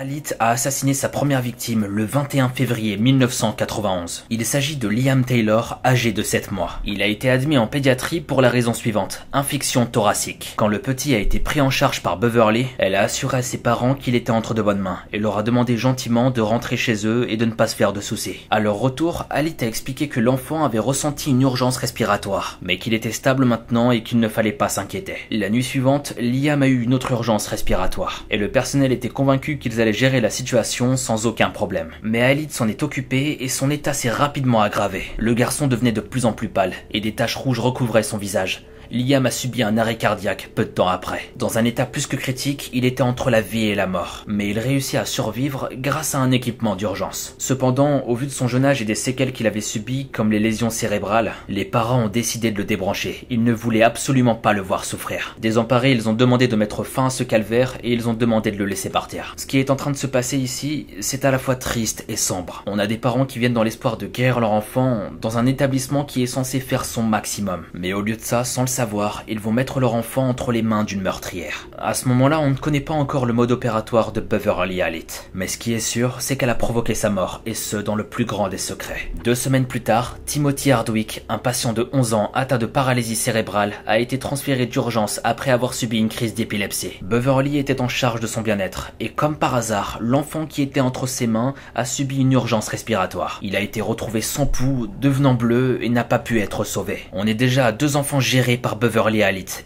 Alit 0.00 0.22
a 0.38 0.50
assassiné 0.50 0.94
sa 0.94 1.08
première 1.08 1.40
victime 1.40 1.84
le 1.84 2.04
21 2.04 2.50
février 2.50 2.96
1991. 2.96 4.26
Il 4.30 4.46
s'agit 4.46 4.76
de 4.76 4.86
Liam 4.86 5.24
Taylor, 5.24 5.80
âgé 5.84 6.12
de 6.12 6.22
7 6.22 6.52
mois. 6.52 6.78
Il 6.84 7.02
a 7.02 7.06
été 7.06 7.28
admis 7.28 7.58
en 7.58 7.66
pédiatrie 7.66 8.20
pour 8.20 8.40
la 8.40 8.48
raison 8.48 8.74
suivante, 8.74 9.26
infection 9.32 9.86
thoracique. 9.86 10.52
Quand 10.54 10.68
le 10.68 10.78
petit 10.78 11.16
a 11.16 11.18
été 11.18 11.40
pris 11.40 11.60
en 11.60 11.70
charge 11.70 12.00
par 12.00 12.16
Beverly, 12.16 12.66
elle 12.78 12.94
a 12.94 13.02
assuré 13.02 13.38
à 13.38 13.42
ses 13.42 13.58
parents 13.58 13.96
qu'il 13.96 14.14
était 14.14 14.30
entre 14.30 14.54
de 14.54 14.62
bonnes 14.62 14.78
mains 14.78 15.00
et 15.12 15.18
leur 15.18 15.36
a 15.36 15.42
demandé 15.42 15.76
gentiment 15.76 16.30
de 16.30 16.42
rentrer 16.42 16.76
chez 16.76 17.04
eux 17.04 17.26
et 17.28 17.36
de 17.36 17.44
ne 17.44 17.50
pas 17.50 17.66
se 17.66 17.74
faire 17.74 17.92
de 17.92 18.00
soucis. 18.00 18.46
À 18.50 18.60
leur 18.60 18.76
retour, 18.76 19.24
Alit 19.30 19.56
a 19.62 19.66
expliqué 19.66 20.06
que 20.06 20.20
l'enfant 20.20 20.64
avait 20.64 20.78
ressenti 20.78 21.30
une 21.30 21.42
urgence 21.42 21.76
respiratoire, 21.76 22.60
mais 22.62 22.78
qu'il 22.78 22.94
était 22.94 23.10
stable 23.10 23.46
maintenant 23.46 23.90
et 23.90 24.04
qu'il 24.04 24.20
ne 24.20 24.28
fallait 24.28 24.52
pas 24.52 24.68
s'inquiéter. 24.68 25.16
La 25.32 25.50
nuit 25.50 25.64
suivante, 25.64 26.14
Liam 26.20 26.62
a 26.62 26.68
eu 26.68 26.82
une 26.82 26.94
autre 26.94 27.10
urgence 27.10 27.48
respiratoire 27.48 28.26
et 28.30 28.36
le 28.36 28.48
personnel 28.48 28.92
était 28.92 29.08
convaincu 29.08 29.58
qu'ils 29.58 29.80
allaient 29.80 29.87
gérer 29.92 30.20
la 30.20 30.30
situation 30.30 30.96
sans 30.96 31.26
aucun 31.26 31.50
problème. 31.50 31.90
Mais 32.02 32.22
Alid 32.22 32.50
s'en 32.50 32.68
est 32.68 32.82
occupé 32.82 33.38
et 33.40 33.48
son 33.48 33.70
état 33.70 33.92
s'est 33.92 34.10
rapidement 34.10 34.60
aggravé. 34.60 35.04
Le 35.16 35.34
garçon 35.34 35.66
devenait 35.66 35.92
de 35.92 36.00
plus 36.00 36.26
en 36.26 36.32
plus 36.32 36.48
pâle 36.48 36.74
et 36.90 37.00
des 37.00 37.12
taches 37.12 37.36
rouges 37.36 37.60
recouvraient 37.60 38.02
son 38.02 38.18
visage. 38.18 38.64
Liam 38.90 39.26
a 39.26 39.30
subi 39.30 39.62
un 39.62 39.76
arrêt 39.76 39.98
cardiaque 39.98 40.50
peu 40.54 40.64
de 40.64 40.70
temps 40.70 40.88
après. 40.88 41.30
Dans 41.36 41.58
un 41.58 41.64
état 41.66 41.84
plus 41.84 42.06
que 42.06 42.16
critique, 42.16 42.70
il 42.72 42.86
était 42.86 43.02
entre 43.02 43.28
la 43.28 43.42
vie 43.42 43.66
et 43.66 43.74
la 43.74 43.86
mort, 43.86 44.24
mais 44.26 44.48
il 44.48 44.58
réussit 44.58 44.94
à 44.94 45.04
survivre 45.04 45.68
grâce 45.74 46.14
à 46.14 46.20
un 46.20 46.30
équipement 46.30 46.74
d'urgence. 46.74 47.34
Cependant, 47.36 48.02
au 48.06 48.14
vu 48.14 48.24
de 48.24 48.32
son 48.32 48.48
jeune 48.48 48.64
âge 48.64 48.80
et 48.80 48.86
des 48.86 48.94
séquelles 48.94 49.32
qu'il 49.32 49.46
avait 49.46 49.60
subies, 49.60 50.08
comme 50.10 50.32
les 50.32 50.38
lésions 50.38 50.70
cérébrales, 50.70 51.34
les 51.50 51.66
parents 51.66 52.04
ont 52.04 52.08
décidé 52.08 52.50
de 52.50 52.56
le 52.56 52.64
débrancher. 52.64 53.26
Ils 53.28 53.44
ne 53.44 53.52
voulaient 53.52 53.82
absolument 53.82 54.34
pas 54.34 54.54
le 54.54 54.62
voir 54.62 54.86
souffrir. 54.86 55.36
Désemparés, 55.38 55.92
ils 55.92 56.08
ont 56.08 56.14
demandé 56.14 56.48
de 56.48 56.56
mettre 56.56 56.82
fin 56.82 57.06
à 57.06 57.10
ce 57.10 57.24
calvaire 57.24 57.76
et 57.82 57.92
ils 57.92 58.08
ont 58.08 58.14
demandé 58.14 58.50
de 58.52 58.56
le 58.56 58.64
laisser 58.64 58.88
partir. 58.88 59.34
Ce 59.36 59.44
qui 59.44 59.58
est 59.58 59.70
en 59.70 59.76
train 59.76 59.90
de 59.90 59.96
se 59.96 60.06
passer 60.06 60.38
ici, 60.38 60.86
c'est 61.00 61.26
à 61.26 61.30
la 61.30 61.38
fois 61.38 61.56
triste 61.56 62.06
et 62.08 62.16
sombre. 62.16 62.62
On 62.66 62.78
a 62.78 62.86
des 62.86 62.96
parents 62.96 63.26
qui 63.26 63.38
viennent 63.38 63.52
dans 63.52 63.62
l'espoir 63.62 63.98
de 63.98 64.06
guérir 64.06 64.40
leur 64.40 64.52
enfant 64.52 65.10
dans 65.20 65.36
un 65.36 65.44
établissement 65.44 66.04
qui 66.04 66.22
est 66.22 66.26
censé 66.26 66.58
faire 66.58 66.86
son 66.86 67.02
maximum. 67.02 67.64
Mais 67.74 67.92
au 67.92 68.00
lieu 68.00 68.16
de 68.16 68.22
ça, 68.22 68.44
sans 68.44 68.62
le 68.62 68.77
savoir, 68.78 69.24
ils 69.26 69.40
vont 69.40 69.50
mettre 69.50 69.80
leur 69.80 69.94
enfant 69.94 70.28
entre 70.28 70.52
les 70.52 70.62
mains 70.62 70.84
d'une 70.84 71.00
meurtrière. 71.00 71.66
À 71.78 71.94
ce 71.94 72.06
moment-là, 72.06 72.38
on 72.38 72.50
ne 72.50 72.54
connaît 72.54 72.78
pas 72.78 72.94
encore 72.94 73.26
le 73.26 73.32
mode 73.32 73.50
opératoire 73.50 74.12
de 74.12 74.20
Beverly 74.20 74.82
Alit. 74.82 75.08
Mais 75.34 75.48
ce 75.48 75.58
qui 75.58 75.72
est 75.72 75.80
sûr, 75.80 76.20
c'est 76.20 76.36
qu'elle 76.36 76.48
a 76.48 76.54
provoqué 76.54 76.94
sa 76.94 77.10
mort, 77.10 77.42
et 77.44 77.54
ce, 77.54 77.76
dans 77.76 77.96
le 77.96 78.04
plus 78.04 78.24
grand 78.24 78.48
des 78.48 78.56
secrets. 78.56 79.10
Deux 79.24 79.34
semaines 79.34 79.66
plus 79.66 79.80
tard, 79.80 80.16
Timothy 80.26 80.70
Hardwick, 80.70 81.24
un 81.28 81.38
patient 81.38 81.72
de 81.72 81.90
11 81.92 82.14
ans 82.14 82.30
atteint 82.34 82.56
de 82.56 82.66
paralysie 82.66 83.16
cérébrale, 83.16 83.72
a 83.88 83.98
été 83.98 84.20
transféré 84.20 84.66
d'urgence 84.66 85.20
après 85.24 85.50
avoir 85.50 85.74
subi 85.74 85.98
une 85.98 86.08
crise 86.08 86.34
d'épilepsie. 86.34 87.00
Beverly 87.02 87.58
était 87.58 87.80
en 87.80 87.88
charge 87.88 88.20
de 88.20 88.28
son 88.28 88.42
bien-être, 88.42 88.92
et 89.00 89.08
comme 89.08 89.34
par 89.34 89.56
hasard, 89.56 89.98
l'enfant 90.00 90.46
qui 90.46 90.62
était 90.62 90.78
entre 90.78 91.08
ses 91.08 91.26
mains 91.26 91.54
a 91.74 91.84
subi 91.84 92.18
une 92.18 92.32
urgence 92.32 92.68
respiratoire. 92.68 93.40
Il 93.42 93.56
a 93.56 93.60
été 93.60 93.80
retrouvé 93.80 94.20
sans 94.20 94.46
pouls, 94.46 94.86
devenant 95.00 95.34
bleu, 95.34 95.80
et 95.82 95.88
n'a 95.88 96.04
pas 96.04 96.20
pu 96.20 96.40
être 96.40 96.62
sauvé. 96.62 97.00
On 97.12 97.26
est 97.26 97.34
déjà 97.34 97.66
à 97.66 97.72
deux 97.72 97.96
enfants 97.96 98.20
gérés 98.20 98.56
par 98.56 98.67
par 98.68 98.76
Beverly 98.76 99.22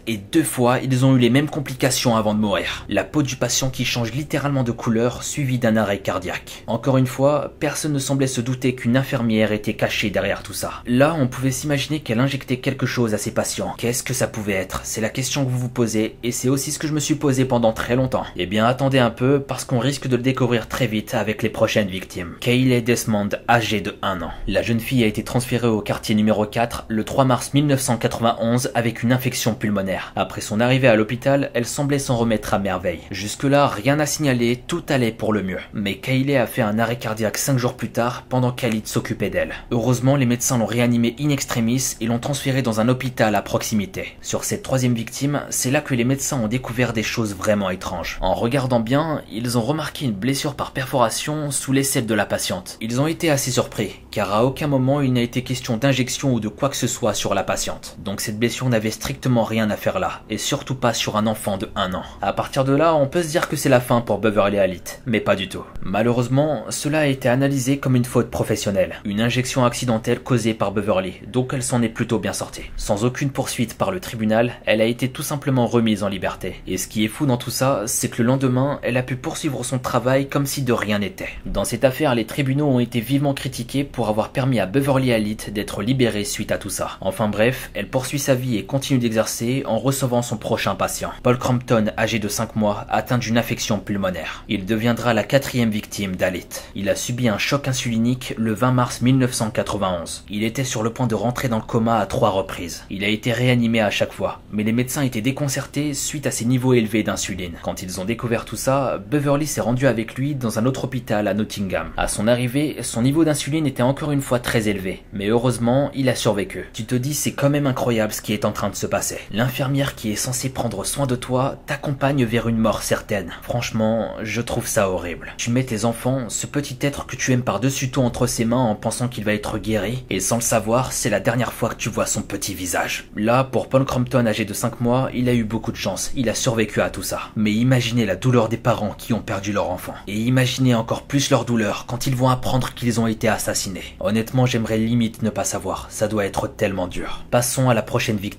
et 0.07 0.15
deux 0.15 0.43
fois 0.43 0.79
ils 0.79 1.05
ont 1.05 1.17
eu 1.17 1.19
les 1.19 1.29
mêmes 1.29 1.49
complications 1.49 2.15
avant 2.15 2.33
de 2.33 2.39
mourir. 2.39 2.85
La 2.87 3.03
peau 3.03 3.21
du 3.21 3.35
patient 3.35 3.69
qui 3.69 3.83
change 3.83 4.13
littéralement 4.13 4.63
de 4.63 4.71
couleur, 4.71 5.23
suivi 5.23 5.59
d'un 5.59 5.75
arrêt 5.75 5.99
cardiaque. 5.99 6.63
Encore 6.67 6.95
une 6.95 7.05
fois, 7.05 7.53
personne 7.59 7.91
ne 7.91 7.99
semblait 7.99 8.27
se 8.27 8.39
douter 8.39 8.75
qu'une 8.75 8.95
infirmière 8.95 9.51
était 9.51 9.73
cachée 9.73 10.09
derrière 10.09 10.41
tout 10.41 10.53
ça. 10.53 10.71
Là, 10.85 11.17
on 11.19 11.27
pouvait 11.27 11.51
s'imaginer 11.51 11.99
qu'elle 11.99 12.21
injectait 12.21 12.59
quelque 12.59 12.85
chose 12.85 13.13
à 13.13 13.17
ses 13.17 13.31
patients. 13.31 13.73
Qu'est-ce 13.77 14.03
que 14.03 14.13
ça 14.13 14.27
pouvait 14.27 14.53
être? 14.53 14.79
C'est 14.85 15.01
la 15.01 15.09
question 15.09 15.43
que 15.43 15.49
vous 15.49 15.59
vous 15.59 15.69
posez, 15.69 16.15
et 16.23 16.31
c'est 16.31 16.47
aussi 16.47 16.71
ce 16.71 16.79
que 16.79 16.87
je 16.87 16.93
me 16.93 17.01
suis 17.01 17.15
posé 17.15 17.43
pendant 17.43 17.73
très 17.73 17.97
longtemps. 17.97 18.25
Eh 18.37 18.45
bien, 18.45 18.65
attendez 18.65 18.99
un 18.99 19.09
peu, 19.09 19.41
parce 19.41 19.65
qu'on 19.65 19.79
risque 19.79 20.07
de 20.07 20.15
le 20.15 20.23
découvrir 20.23 20.69
très 20.69 20.87
vite 20.87 21.13
avec 21.13 21.43
les 21.43 21.49
prochaines 21.49 21.89
victimes. 21.89 22.35
Kayleigh 22.39 22.81
Desmond, 22.81 23.29
âgée 23.49 23.81
de 23.81 23.97
1 24.01 24.21
an. 24.21 24.31
La 24.47 24.61
jeune 24.61 24.79
fille 24.79 25.03
a 25.03 25.07
été 25.07 25.23
transférée 25.23 25.67
au 25.67 25.81
quartier 25.81 26.15
numéro 26.15 26.45
4 26.45 26.85
le 26.87 27.03
3 27.03 27.25
mars 27.25 27.53
1991 27.53 28.71
avec 28.73 28.92
une 29.01 29.13
infection 29.13 29.55
pulmonaire. 29.55 30.13
Après 30.15 30.41
son 30.41 30.59
arrivée 30.59 30.87
à 30.87 30.95
l'hôpital, 30.95 31.49
elle 31.55 31.65
semblait 31.65 31.97
s'en 31.97 32.17
remettre 32.17 32.53
à 32.53 32.59
merveille. 32.59 32.99
Jusque-là, 33.09 33.67
rien 33.67 33.99
à 33.99 34.05
signaler, 34.05 34.61
tout 34.67 34.83
allait 34.89 35.11
pour 35.11 35.33
le 35.33 35.41
mieux. 35.41 35.59
Mais 35.73 35.95
Kayleigh 35.95 36.37
a 36.37 36.45
fait 36.45 36.61
un 36.61 36.77
arrêt 36.77 36.99
cardiaque 36.99 37.37
5 37.37 37.57
jours 37.57 37.75
plus 37.75 37.89
tard 37.89 38.25
pendant 38.29 38.51
qu'Alit 38.51 38.83
s'occupait 38.85 39.29
d'elle. 39.29 39.53
Heureusement, 39.71 40.15
les 40.15 40.25
médecins 40.25 40.57
l'ont 40.57 40.65
réanimée 40.65 41.15
in 41.19 41.29
extremis 41.29 41.95
et 42.01 42.05
l'ont 42.05 42.19
transférée 42.19 42.61
dans 42.61 42.79
un 42.79 42.89
hôpital 42.89 43.33
à 43.33 43.41
proximité. 43.41 44.17
Sur 44.21 44.43
cette 44.43 44.63
troisième 44.63 44.93
victime, 44.93 45.43
c'est 45.49 45.71
là 45.71 45.81
que 45.81 45.95
les 45.95 46.03
médecins 46.03 46.39
ont 46.39 46.47
découvert 46.47 46.93
des 46.93 47.03
choses 47.03 47.35
vraiment 47.35 47.69
étranges. 47.69 48.17
En 48.21 48.33
regardant 48.33 48.79
bien, 48.79 49.21
ils 49.31 49.57
ont 49.57 49.61
remarqué 49.61 50.05
une 50.05 50.11
blessure 50.11 50.55
par 50.55 50.71
perforation 50.71 51.51
sous 51.51 51.71
l'aisselle 51.71 52.05
de 52.05 52.13
la 52.13 52.25
patiente. 52.25 52.77
Ils 52.81 52.99
ont 52.99 53.07
été 53.07 53.29
assez 53.29 53.51
surpris, 53.51 54.01
car 54.11 54.33
à 54.33 54.45
aucun 54.45 54.67
moment 54.67 55.01
il 55.01 55.13
n'a 55.13 55.21
été 55.21 55.43
question 55.43 55.77
d'injection 55.77 56.33
ou 56.33 56.39
de 56.39 56.47
quoi 56.47 56.69
que 56.69 56.75
ce 56.75 56.87
soit 56.87 57.13
sur 57.13 57.33
la 57.33 57.43
patiente. 57.43 57.97
Donc 57.99 58.21
cette 58.21 58.39
blessure 58.39 58.69
n'avait 58.69 58.82
strictement 58.91 59.43
rien 59.43 59.69
à 59.69 59.77
faire 59.77 59.99
là, 59.99 60.21
et 60.29 60.37
surtout 60.37 60.75
pas 60.75 60.93
sur 60.93 61.17
un 61.17 61.27
enfant 61.27 61.57
de 61.57 61.69
1 61.75 61.93
an. 61.93 62.03
À 62.21 62.33
partir 62.33 62.63
de 62.65 62.73
là, 62.73 62.95
on 62.95 63.07
peut 63.07 63.23
se 63.23 63.29
dire 63.29 63.47
que 63.47 63.55
c'est 63.55 63.69
la 63.69 63.79
fin 63.79 64.01
pour 64.01 64.19
Beverly 64.19 64.59
Halit, 64.59 64.83
mais 65.05 65.19
pas 65.19 65.35
du 65.35 65.49
tout. 65.49 65.63
Malheureusement, 65.81 66.65
cela 66.69 66.99
a 66.99 67.05
été 67.05 67.29
analysé 67.29 67.77
comme 67.77 67.95
une 67.95 68.05
faute 68.05 68.29
professionnelle, 68.29 68.95
une 69.05 69.21
injection 69.21 69.65
accidentelle 69.65 70.19
causée 70.21 70.53
par 70.53 70.71
Beverly, 70.71 71.21
donc 71.27 71.51
elle 71.53 71.63
s'en 71.63 71.81
est 71.81 71.89
plutôt 71.89 72.19
bien 72.19 72.33
sortie. 72.33 72.63
Sans 72.77 73.05
aucune 73.05 73.29
poursuite 73.31 73.77
par 73.77 73.91
le 73.91 73.99
tribunal, 73.99 74.53
elle 74.65 74.81
a 74.81 74.85
été 74.85 75.09
tout 75.09 75.23
simplement 75.23 75.67
remise 75.67 76.03
en 76.03 76.09
liberté. 76.09 76.61
Et 76.67 76.77
ce 76.77 76.87
qui 76.87 77.03
est 77.03 77.09
fou 77.09 77.25
dans 77.25 77.37
tout 77.37 77.51
ça, 77.51 77.83
c'est 77.85 78.09
que 78.09 78.21
le 78.21 78.27
lendemain, 78.27 78.79
elle 78.83 78.97
a 78.97 79.03
pu 79.03 79.15
poursuivre 79.15 79.63
son 79.63 79.79
travail 79.79 80.27
comme 80.27 80.45
si 80.45 80.61
de 80.61 80.73
rien 80.73 80.99
n'était. 80.99 81.29
Dans 81.45 81.65
cette 81.65 81.85
affaire, 81.85 82.15
les 82.15 82.25
tribunaux 82.25 82.67
ont 82.67 82.79
été 82.79 82.99
vivement 82.99 83.33
critiqués 83.33 83.83
pour 83.83 84.09
avoir 84.09 84.29
permis 84.29 84.59
à 84.59 84.65
Beverly 84.65 85.13
Halit 85.13 85.37
d'être 85.51 85.81
libérée 85.81 86.23
suite 86.23 86.51
à 86.51 86.57
tout 86.57 86.69
ça. 86.69 86.97
Enfin 87.01 87.27
bref, 87.27 87.69
elle 87.73 87.89
poursuit 87.89 88.19
sa 88.19 88.35
vie 88.35 88.57
et 88.57 88.65
continue 88.73 88.97
d'exercer 88.97 89.61
en 89.67 89.77
recevant 89.77 90.23
son 90.23 90.35
prochain 90.35 90.73
patient. 90.73 91.11
Paul 91.21 91.37
Crampton, 91.37 91.91
âgé 91.95 92.17
de 92.17 92.27
5 92.27 92.55
mois, 92.55 92.87
atteint 92.89 93.19
d'une 93.19 93.37
affection 93.37 93.77
pulmonaire. 93.77 94.43
Il 94.49 94.65
deviendra 94.65 95.13
la 95.13 95.21
quatrième 95.21 95.69
victime 95.69 96.15
d'Halit. 96.15 96.47
Il 96.73 96.89
a 96.89 96.95
subi 96.95 97.29
un 97.29 97.37
choc 97.37 97.67
insulinique 97.67 98.33
le 98.35 98.51
20 98.51 98.71
mars 98.71 99.01
1991. 99.03 100.25
Il 100.27 100.43
était 100.43 100.63
sur 100.63 100.81
le 100.81 100.89
point 100.89 101.05
de 101.05 101.13
rentrer 101.13 101.49
dans 101.49 101.57
le 101.57 101.63
coma 101.63 101.99
à 101.99 102.07
trois 102.07 102.31
reprises. 102.31 102.83
Il 102.89 103.03
a 103.03 103.09
été 103.09 103.31
réanimé 103.31 103.79
à 103.79 103.91
chaque 103.91 104.11
fois, 104.11 104.41
mais 104.51 104.63
les 104.63 104.71
médecins 104.71 105.03
étaient 105.03 105.21
déconcertés 105.21 105.93
suite 105.93 106.25
à 106.25 106.31
ses 106.31 106.45
niveaux 106.45 106.73
élevés 106.73 107.03
d'insuline. 107.03 107.59
Quand 107.61 107.83
ils 107.83 108.01
ont 108.01 108.05
découvert 108.05 108.43
tout 108.43 108.55
ça, 108.55 108.97
Beverly 109.07 109.45
s'est 109.45 109.61
rendu 109.61 109.85
avec 109.85 110.15
lui 110.15 110.33
dans 110.33 110.57
un 110.57 110.65
autre 110.65 110.85
hôpital 110.85 111.27
à 111.27 111.35
Nottingham. 111.35 111.91
À 111.95 112.07
son 112.07 112.27
arrivée, 112.27 112.77
son 112.81 113.03
niveau 113.03 113.23
d'insuline 113.23 113.67
était 113.67 113.83
encore 113.83 114.11
une 114.11 114.21
fois 114.23 114.39
très 114.39 114.67
élevé, 114.67 115.03
mais 115.13 115.27
heureusement, 115.27 115.91
il 115.93 116.09
a 116.09 116.15
survécu. 116.15 116.71
Tu 116.73 116.85
te 116.85 116.95
dis 116.95 117.13
c'est 117.13 117.33
quand 117.33 117.51
même 117.51 117.67
incroyable 117.67 118.13
ce 118.13 118.23
qui 118.23 118.33
est 118.33 118.45
en 118.45 118.51
train 118.53 118.69
de 118.69 118.75
se 118.75 118.87
passer. 118.87 119.19
L'infirmière 119.31 119.95
qui 119.95 120.11
est 120.11 120.15
censée 120.15 120.49
prendre 120.49 120.85
soin 120.85 121.05
de 121.05 121.15
toi 121.15 121.57
t'accompagne 121.65 122.23
vers 122.23 122.47
une 122.47 122.57
mort 122.57 122.83
certaine. 122.83 123.33
Franchement, 123.41 124.11
je 124.21 124.41
trouve 124.41 124.67
ça 124.67 124.89
horrible. 124.89 125.33
Tu 125.37 125.49
mets 125.49 125.63
tes 125.63 125.85
enfants, 125.85 126.29
ce 126.29 126.47
petit 126.47 126.77
être 126.81 127.05
que 127.05 127.15
tu 127.15 127.31
aimes 127.33 127.43
par-dessus 127.43 127.89
tout 127.89 128.01
entre 128.01 128.27
ses 128.27 128.45
mains 128.45 128.57
en 128.57 128.75
pensant 128.75 129.07
qu'il 129.07 129.25
va 129.25 129.33
être 129.33 129.57
guéri, 129.57 130.05
et 130.09 130.19
sans 130.19 130.37
le 130.37 130.41
savoir, 130.41 130.91
c'est 130.91 131.09
la 131.09 131.19
dernière 131.19 131.53
fois 131.53 131.69
que 131.69 131.75
tu 131.75 131.89
vois 131.89 132.05
son 132.05 132.21
petit 132.21 132.53
visage. 132.53 133.09
Là, 133.15 133.43
pour 133.43 133.69
Paul 133.69 133.85
Crompton 133.85 134.25
âgé 134.25 134.45
de 134.45 134.53
5 134.53 134.79
mois, 134.81 135.09
il 135.13 135.29
a 135.29 135.33
eu 135.33 135.43
beaucoup 135.43 135.71
de 135.71 135.77
chance, 135.77 136.11
il 136.15 136.29
a 136.29 136.35
survécu 136.35 136.81
à 136.81 136.89
tout 136.89 137.03
ça. 137.03 137.21
Mais 137.35 137.51
imaginez 137.51 138.05
la 138.05 138.15
douleur 138.15 138.49
des 138.49 138.57
parents 138.57 138.93
qui 138.97 139.13
ont 139.13 139.21
perdu 139.21 139.51
leur 139.51 139.69
enfant. 139.69 139.95
Et 140.07 140.17
imaginez 140.17 140.75
encore 140.75 141.03
plus 141.03 141.29
leur 141.29 141.45
douleur 141.45 141.85
quand 141.87 142.07
ils 142.07 142.15
vont 142.15 142.29
apprendre 142.29 142.73
qu'ils 142.73 142.99
ont 142.99 143.07
été 143.07 143.27
assassinés. 143.27 143.95
Honnêtement, 143.99 144.45
j'aimerais 144.45 144.77
limite 144.77 145.21
ne 145.23 145.29
pas 145.29 145.43
savoir, 145.43 145.87
ça 145.89 146.07
doit 146.07 146.25
être 146.25 146.47
tellement 146.47 146.87
dur. 146.87 147.25
Passons 147.31 147.69
à 147.69 147.73
la 147.73 147.81
prochaine 147.81 148.17
victime, 148.17 148.33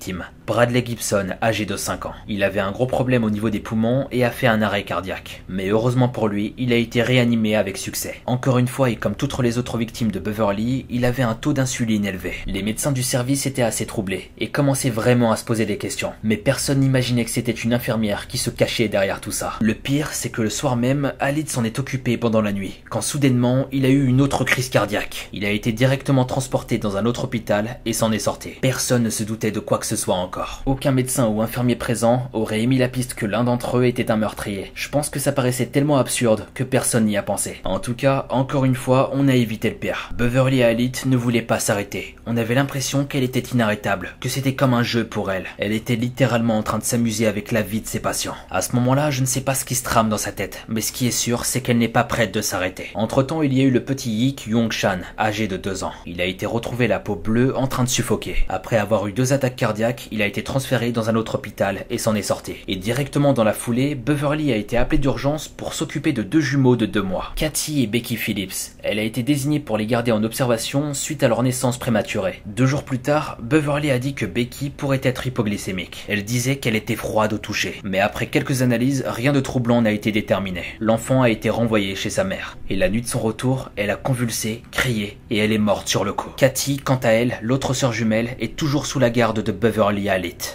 Bradley 0.45 0.85
Gibson, 0.85 1.29
âgé 1.41 1.65
de 1.65 1.75
5 1.75 2.05
ans. 2.05 2.13
Il 2.27 2.43
avait 2.43 2.59
un 2.59 2.71
gros 2.71 2.85
problème 2.85 3.23
au 3.23 3.29
niveau 3.29 3.49
des 3.49 3.59
poumons 3.59 4.07
et 4.11 4.23
a 4.23 4.29
fait 4.29 4.47
un 4.47 4.61
arrêt 4.61 4.83
cardiaque. 4.83 5.43
Mais 5.49 5.69
heureusement 5.69 6.09
pour 6.09 6.27
lui, 6.27 6.53
il 6.57 6.71
a 6.71 6.75
été 6.75 7.01
réanimé 7.01 7.55
avec 7.55 7.77
succès. 7.77 8.21
Encore 8.25 8.59
une 8.59 8.67
fois, 8.67 8.89
et 8.89 8.95
comme 8.95 9.15
toutes 9.15 9.39
les 9.39 9.57
autres 9.57 9.77
victimes 9.77 10.11
de 10.11 10.19
Beverly, 10.19 10.85
il 10.89 11.05
avait 11.05 11.23
un 11.23 11.33
taux 11.33 11.53
d'insuline 11.53 12.05
élevé. 12.05 12.35
Les 12.45 12.61
médecins 12.61 12.91
du 12.91 13.01
service 13.01 13.45
étaient 13.45 13.63
assez 13.63 13.85
troublés 13.85 14.29
et 14.37 14.49
commençaient 14.49 14.89
vraiment 14.89 15.31
à 15.31 15.35
se 15.35 15.45
poser 15.45 15.65
des 15.65 15.77
questions. 15.77 16.13
Mais 16.23 16.37
personne 16.37 16.79
n'imaginait 16.79 17.25
que 17.25 17.31
c'était 17.31 17.51
une 17.51 17.73
infirmière 17.73 18.27
qui 18.27 18.37
se 18.37 18.51
cachait 18.51 18.87
derrière 18.87 19.21
tout 19.21 19.31
ça. 19.31 19.53
Le 19.61 19.73
pire, 19.73 20.09
c'est 20.13 20.29
que 20.29 20.43
le 20.43 20.49
soir 20.49 20.75
même, 20.75 21.13
Alid 21.19 21.49
s'en 21.49 21.63
est 21.63 21.79
occupé 21.79 22.17
pendant 22.17 22.41
la 22.41 22.53
nuit, 22.53 22.81
quand 22.89 23.01
soudainement, 23.01 23.67
il 23.71 23.85
a 23.85 23.89
eu 23.89 24.05
une 24.05 24.21
autre 24.21 24.43
crise 24.43 24.69
cardiaque. 24.69 25.29
Il 25.33 25.45
a 25.45 25.49
été 25.49 25.71
directement 25.71 26.25
transporté 26.25 26.77
dans 26.77 26.97
un 26.97 27.05
autre 27.05 27.23
hôpital 27.23 27.79
et 27.85 27.93
s'en 27.93 28.11
est 28.11 28.19
sorti. 28.19 28.51
Personne 28.61 29.03
ne 29.03 29.09
se 29.09 29.23
doutait 29.23 29.51
de 29.51 29.59
quoi 29.59 29.79
que 29.79 29.85
ce 29.85 29.94
soit 29.95 30.15
encore. 30.15 30.61
Aucun 30.65 30.91
médecin 30.91 31.27
ou 31.27 31.41
infirmier 31.41 31.75
présent 31.75 32.29
aurait 32.33 32.61
émis 32.61 32.77
la 32.77 32.87
piste 32.87 33.13
que 33.13 33.25
l'un 33.25 33.43
d'entre 33.43 33.77
eux 33.77 33.85
était 33.85 34.11
un 34.11 34.17
meurtrier. 34.17 34.71
Je 34.75 34.89
pense 34.89 35.09
que 35.09 35.19
ça 35.19 35.31
paraissait 35.31 35.65
tellement 35.67 35.97
absurde 35.97 36.47
que 36.53 36.63
personne 36.63 37.05
n'y 37.05 37.17
a 37.17 37.23
pensé. 37.23 37.61
En 37.63 37.79
tout 37.79 37.95
cas, 37.95 38.25
encore 38.29 38.65
une 38.65 38.75
fois, 38.75 39.11
on 39.13 39.27
a 39.27 39.35
évité 39.35 39.69
le 39.69 39.75
pire. 39.75 40.09
Beverly 40.15 40.63
Halit 40.63 40.91
ne 41.05 41.17
voulait 41.17 41.41
pas 41.41 41.59
s'arrêter. 41.59 42.15
On 42.25 42.37
avait 42.37 42.55
l'impression 42.55 43.05
qu'elle 43.05 43.23
était 43.23 43.39
inarrêtable, 43.39 44.15
que 44.19 44.29
c'était 44.29 44.55
comme 44.55 44.73
un 44.73 44.83
jeu 44.83 45.05
pour 45.05 45.31
elle. 45.31 45.45
Elle 45.57 45.71
était 45.71 45.95
littéralement 45.95 46.57
en 46.57 46.63
train 46.63 46.79
de 46.79 46.83
s'amuser 46.83 47.27
avec 47.27 47.51
la 47.51 47.61
vie 47.61 47.81
de 47.81 47.87
ses 47.87 47.99
patients. 47.99 48.35
À 48.49 48.61
ce 48.61 48.75
moment-là, 48.75 49.11
je 49.11 49.21
ne 49.21 49.25
sais 49.25 49.41
pas 49.41 49.55
ce 49.55 49.65
qui 49.65 49.75
se 49.75 49.83
trame 49.83 50.09
dans 50.09 50.17
sa 50.17 50.31
tête, 50.31 50.63
mais 50.67 50.81
ce 50.81 50.91
qui 50.91 51.07
est 51.07 51.11
sûr, 51.11 51.45
c'est 51.45 51.61
qu'elle 51.61 51.77
n'est 51.77 51.87
pas 51.87 52.03
prête 52.03 52.33
de 52.33 52.41
s'arrêter. 52.41 52.89
Entre-temps, 52.95 53.41
il 53.41 53.53
y 53.53 53.61
a 53.61 53.63
eu 53.63 53.71
le 53.71 53.83
petit 53.83 54.11
Yik 54.11 54.47
Yong-chan, 54.47 54.99
âgé 55.19 55.47
de 55.47 55.57
2 55.57 55.83
ans. 55.83 55.93
Il 56.05 56.21
a 56.21 56.25
été 56.25 56.45
retrouvé 56.45 56.87
la 56.87 56.99
peau 56.99 57.15
bleue 57.15 57.55
en 57.57 57.67
train 57.67 57.83
de 57.83 57.89
suffoquer. 57.89 58.45
Après 58.49 58.77
avoir 58.77 59.07
eu 59.07 59.13
deux 59.13 59.33
attaques 59.33 59.55
cardiaques, 59.55 59.84
il 60.11 60.21
a 60.21 60.27
été 60.27 60.43
transféré 60.43 60.91
dans 60.91 61.09
un 61.09 61.15
autre 61.15 61.35
hôpital 61.35 61.85
et 61.89 61.97
s'en 61.97 62.15
est 62.15 62.21
sorti. 62.21 62.55
Et 62.67 62.75
directement 62.75 63.33
dans 63.33 63.43
la 63.43 63.53
foulée, 63.53 63.95
Beverly 63.95 64.51
a 64.51 64.55
été 64.55 64.77
appelée 64.77 64.97
d'urgence 64.97 65.47
pour 65.47 65.73
s'occuper 65.73 66.13
de 66.13 66.23
deux 66.23 66.39
jumeaux 66.39 66.75
de 66.75 66.85
deux 66.85 67.01
mois, 67.01 67.31
Cathy 67.35 67.83
et 67.83 67.87
Becky 67.87 68.15
Phillips. 68.15 68.75
Elle 68.83 68.99
a 68.99 69.03
été 69.03 69.23
désignée 69.23 69.59
pour 69.59 69.77
les 69.77 69.85
garder 69.85 70.11
en 70.11 70.23
observation 70.23 70.93
suite 70.93 71.23
à 71.23 71.27
leur 71.27 71.43
naissance 71.43 71.77
prématurée. 71.77 72.41
Deux 72.45 72.65
jours 72.65 72.83
plus 72.83 72.99
tard, 72.99 73.37
Beverly 73.41 73.91
a 73.91 73.99
dit 73.99 74.13
que 74.13 74.25
Becky 74.25 74.69
pourrait 74.69 75.01
être 75.03 75.27
hypoglycémique. 75.27 76.05
Elle 76.07 76.23
disait 76.23 76.57
qu'elle 76.57 76.75
était 76.75 76.95
froide 76.95 77.33
au 77.33 77.37
toucher. 77.37 77.81
Mais 77.83 77.99
après 77.99 78.27
quelques 78.27 78.61
analyses, 78.61 79.03
rien 79.07 79.33
de 79.33 79.39
troublant 79.39 79.81
n'a 79.81 79.91
été 79.91 80.11
déterminé. 80.11 80.63
L'enfant 80.79 81.21
a 81.21 81.29
été 81.29 81.49
renvoyé 81.49 81.95
chez 81.95 82.09
sa 82.09 82.23
mère. 82.23 82.57
Et 82.69 82.75
la 82.75 82.89
nuit 82.89 83.01
de 83.01 83.07
son 83.07 83.19
retour, 83.19 83.71
elle 83.75 83.89
a 83.89 83.95
convulsé, 83.95 84.63
crié, 84.71 85.17
et 85.29 85.37
elle 85.37 85.51
est 85.51 85.57
morte 85.57 85.87
sur 85.87 86.03
le 86.03 86.13
coup. 86.13 86.31
Cathy, 86.37 86.77
quant 86.77 86.99
à 87.03 87.09
elle, 87.09 87.37
l'autre 87.41 87.73
sœur 87.73 87.93
jumelle, 87.93 88.35
est 88.39 88.55
toujours 88.55 88.85
sous 88.85 88.99
la 88.99 89.09
garde 89.09 89.41
de 89.41 89.51
Beverly 89.51 89.74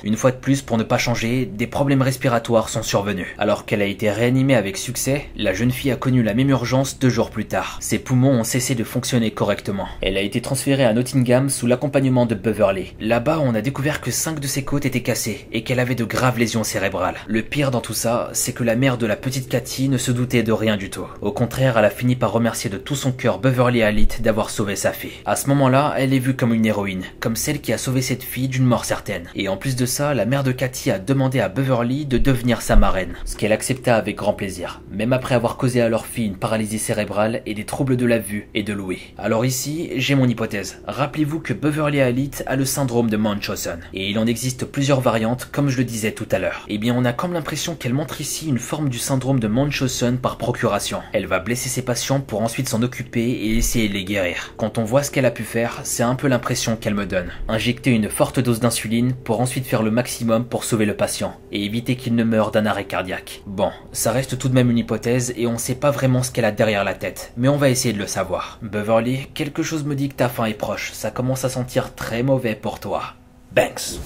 Une 0.05 0.17
fois 0.17 0.31
de 0.31 0.37
plus, 0.37 0.63
pour 0.63 0.79
ne 0.79 0.83
pas 0.83 0.99
changer, 0.99 1.45
des 1.47 1.67
problèmes 1.67 2.03
respiratoires 2.03 2.69
sont 2.69 2.83
survenus. 2.83 3.27
Alors 3.39 3.67
qu'elle 3.67 3.83
a 3.83 3.87
été 3.87 4.11
réanimée 4.11 4.55
avec 4.55 4.77
succès, 4.77 5.27
la 5.37 5.53
jeune 5.53 5.71
fille 5.71 5.91
a 5.91 5.97
connu 5.97 6.23
la 6.23 6.35
même 6.35 6.49
urgence 6.49 6.99
deux 6.99 7.11
jours 7.11 7.31
plus 7.31 7.45
tard. 7.45 7.77
Ses 7.81 7.99
poumons 7.99 8.41
ont 8.41 8.45
cessé 8.45 8.75
de 8.75 8.85
fonctionner 8.85 9.31
correctement. 9.31 9.89
Elle 10.01 10.17
a 10.17 10.23
été 10.23 10.41
transférée 10.41 10.85
à 10.85 10.93
Nottingham 10.93 11.51
sous 11.51 11.67
l'accompagnement 11.67 12.27
de 12.27 12.35
Beverly. 12.35 12.95
Là-bas, 13.01 13.41
on 13.43 13.55
a 13.55 13.61
découvert 13.61 14.01
que 14.01 14.11
cinq 14.11 14.41
de 14.41 14.47
ses 14.47 14.65
côtes 14.65 14.87
étaient 14.87 15.03
cassées 15.03 15.47
et 15.53 15.65
qu'elle 15.65 15.81
avait 15.81 15.95
de 15.95 16.05
graves 16.05 16.39
lésions 16.39 16.65
cérébrales. 16.65 17.17
Le 17.27 17.43
pire 17.43 17.71
dans 17.71 17.81
tout 17.81 17.95
ça, 17.95 18.31
c'est 18.33 18.53
que 18.53 18.65
la 18.65 18.77
mère 18.77 18.97
de 18.97 19.07
la 19.07 19.17
petite 19.17 19.49
Cathy 19.49 19.89
ne 19.89 19.99
se 19.99 20.13
doutait 20.13 20.43
de 20.43 20.53
rien 20.53 20.77
du 20.77 20.89
tout. 20.89 21.07
Au 21.21 21.33
contraire, 21.33 21.77
elle 21.77 21.85
a 21.85 21.91
fini 21.91 22.17
par 22.17 22.33
remercier 22.33 22.71
de 22.71 22.79
tout 22.79 22.97
son 22.97 23.13
cœur 23.13 23.39
Beverly 23.39 23.83
Halit 23.83 24.09
d'avoir 24.21 24.51
sauvé 24.51 24.77
sa 24.77 24.93
fille. 24.93 25.21
À 25.27 25.37
ce 25.37 25.49
moment-là, 25.49 25.95
elle 25.99 26.15
est 26.15 26.19
vue 26.19 26.37
comme 26.37 26.55
une 26.55 26.67
héroïne, 26.67 27.05
comme 27.21 27.37
celle 27.37 27.61
qui 27.61 27.73
a 27.73 27.79
sauvé 27.79 28.03
cette 28.03 28.23
fille 28.23 28.49
d'une 28.49 28.65
mort 28.65 28.85
certaine. 28.85 29.10
Et 29.35 29.49
en 29.49 29.57
plus 29.57 29.77
de 29.77 29.87
ça, 29.87 30.15
la 30.15 30.27
mère 30.27 30.45
de 30.45 30.53
Cathy 30.53 30.91
a 30.91 30.99
demandé 30.99 31.41
à 31.41 31.49
Beverly 31.49 32.07
de 32.07 32.19
devenir 32.19 32.63
sa 32.63 32.77
marraine, 32.77 33.15
ce 33.25 33.37
qu'elle 33.37 33.53
accepta 33.53 33.97
avec 33.97 34.17
grand 34.17 34.33
plaisir, 34.33 34.83
même 34.91 35.13
après 35.13 35.35
avoir 35.35 35.57
causé 35.57 35.81
à 35.81 35.89
leur 35.89 36.07
fille 36.07 36.27
une 36.27 36.37
paralysie 36.37 36.79
cérébrale 36.79 37.43
et 37.47 37.55
des 37.55 37.65
troubles 37.65 37.97
de 37.97 38.07
la 38.07 38.19
vue 38.19 38.49
et 38.55 38.63
de 38.63 38.73
l'ouïe. 38.73 39.15
Alors 39.19 39.45
ici, 39.45 39.91
j'ai 39.97 40.15
mon 40.15 40.29
hypothèse. 40.29 40.81
Rappelez-vous 40.87 41.41
que 41.41 41.53
Beverly 41.53 42.01
Halit 42.01 42.31
a 42.47 42.57
le 42.57 42.65
syndrome 42.65 43.11
de 43.11 43.17
Munchausen, 43.17 43.81
et 43.95 44.11
il 44.11 44.19
en 44.19 44.27
existe 44.27 44.65
plusieurs 44.65 45.01
variantes, 45.01 45.49
comme 45.51 45.69
je 45.69 45.79
le 45.79 45.85
disais 45.85 46.13
tout 46.13 46.29
à 46.31 46.39
l'heure. 46.39 46.65
Eh 46.69 46.79
bien, 46.79 46.95
on 46.97 47.05
a 47.05 47.13
comme 47.13 47.33
l'impression 47.33 47.75
qu'elle 47.75 47.95
montre 47.95 48.21
ici 48.21 48.49
une 48.49 48.59
forme 48.59 48.89
du 48.89 48.99
syndrome 48.99 49.41
de 49.41 49.49
Munchausen 49.49 50.19
par 50.19 50.39
procuration. 50.39 51.01
Elle 51.13 51.27
va 51.27 51.41
blesser 51.41 51.69
ses 51.69 51.83
patients 51.83 52.21
pour 52.21 52.43
ensuite 52.43 52.69
s'en 52.69 52.83
occuper 52.83 53.23
et 53.23 53.57
essayer 53.57 53.89
de 53.89 53.95
les 53.95 54.05
guérir. 54.05 54.55
Quand 54.57 54.79
on 54.79 54.85
voit 54.85 55.03
ce 55.03 55.11
qu'elle 55.11 55.27
a 55.27 55.31
pu 55.31 55.45
faire, 55.45 55.81
c'est 55.85 56.03
un 56.03 56.15
peu 56.15 56.29
l'impression 56.29 56.77
qu'elle 56.77 56.95
me 56.95 57.07
donne. 57.07 57.31
Injecter 57.49 57.91
une 57.91 58.09
forte 58.09 58.41
dose 58.41 58.61
d'insuline 58.61 59.00
pour 59.09 59.41
ensuite 59.41 59.67
faire 59.67 59.83
le 59.83 59.91
maximum 59.91 60.45
pour 60.45 60.65
sauver 60.65 60.87
le 60.87 60.97
patient 60.97 61.35
et 61.53 61.65
éviter 61.65 61.97
qu'il 61.97 62.15
ne 62.15 62.25
meure 62.25 62.51
d'un 62.51 62.67
arrêt 62.67 62.85
cardiaque. 62.85 63.43
Bon, 63.47 63.71
ça 63.93 64.13
reste 64.13 64.39
tout 64.39 64.49
de 64.49 64.55
même 64.55 64.71
une 64.71 64.79
hypothèse 64.79 65.33
et 65.37 65.47
on 65.47 65.59
sait 65.59 65.75
pas 65.75 65.91
vraiment 65.91 66.23
ce 66.23 66.31
qu'elle 66.31 66.45
a 66.45 66.53
derrière 66.53 66.85
la 66.85 66.95
tête, 66.95 67.33
mais 67.37 67.49
on 67.49 67.57
va 67.57 67.71
essayer 67.71 67.95
de 67.95 67.99
le 67.99 68.07
savoir. 68.07 68.59
Beverly, 68.63 69.27
quelque 69.35 69.63
chose 69.63 69.85
me 69.85 69.95
dit 69.95 70.09
que 70.09 70.15
ta 70.15 70.29
fin 70.29 70.45
est 70.45 70.55
proche, 70.55 70.93
ça 70.93 71.11
commence 71.11 71.45
à 71.45 71.49
sentir 71.49 71.95
très 71.95 72.23
mauvais 72.23 72.55
pour 72.55 72.81
toi. 72.81 73.15
Banks. 73.53 73.99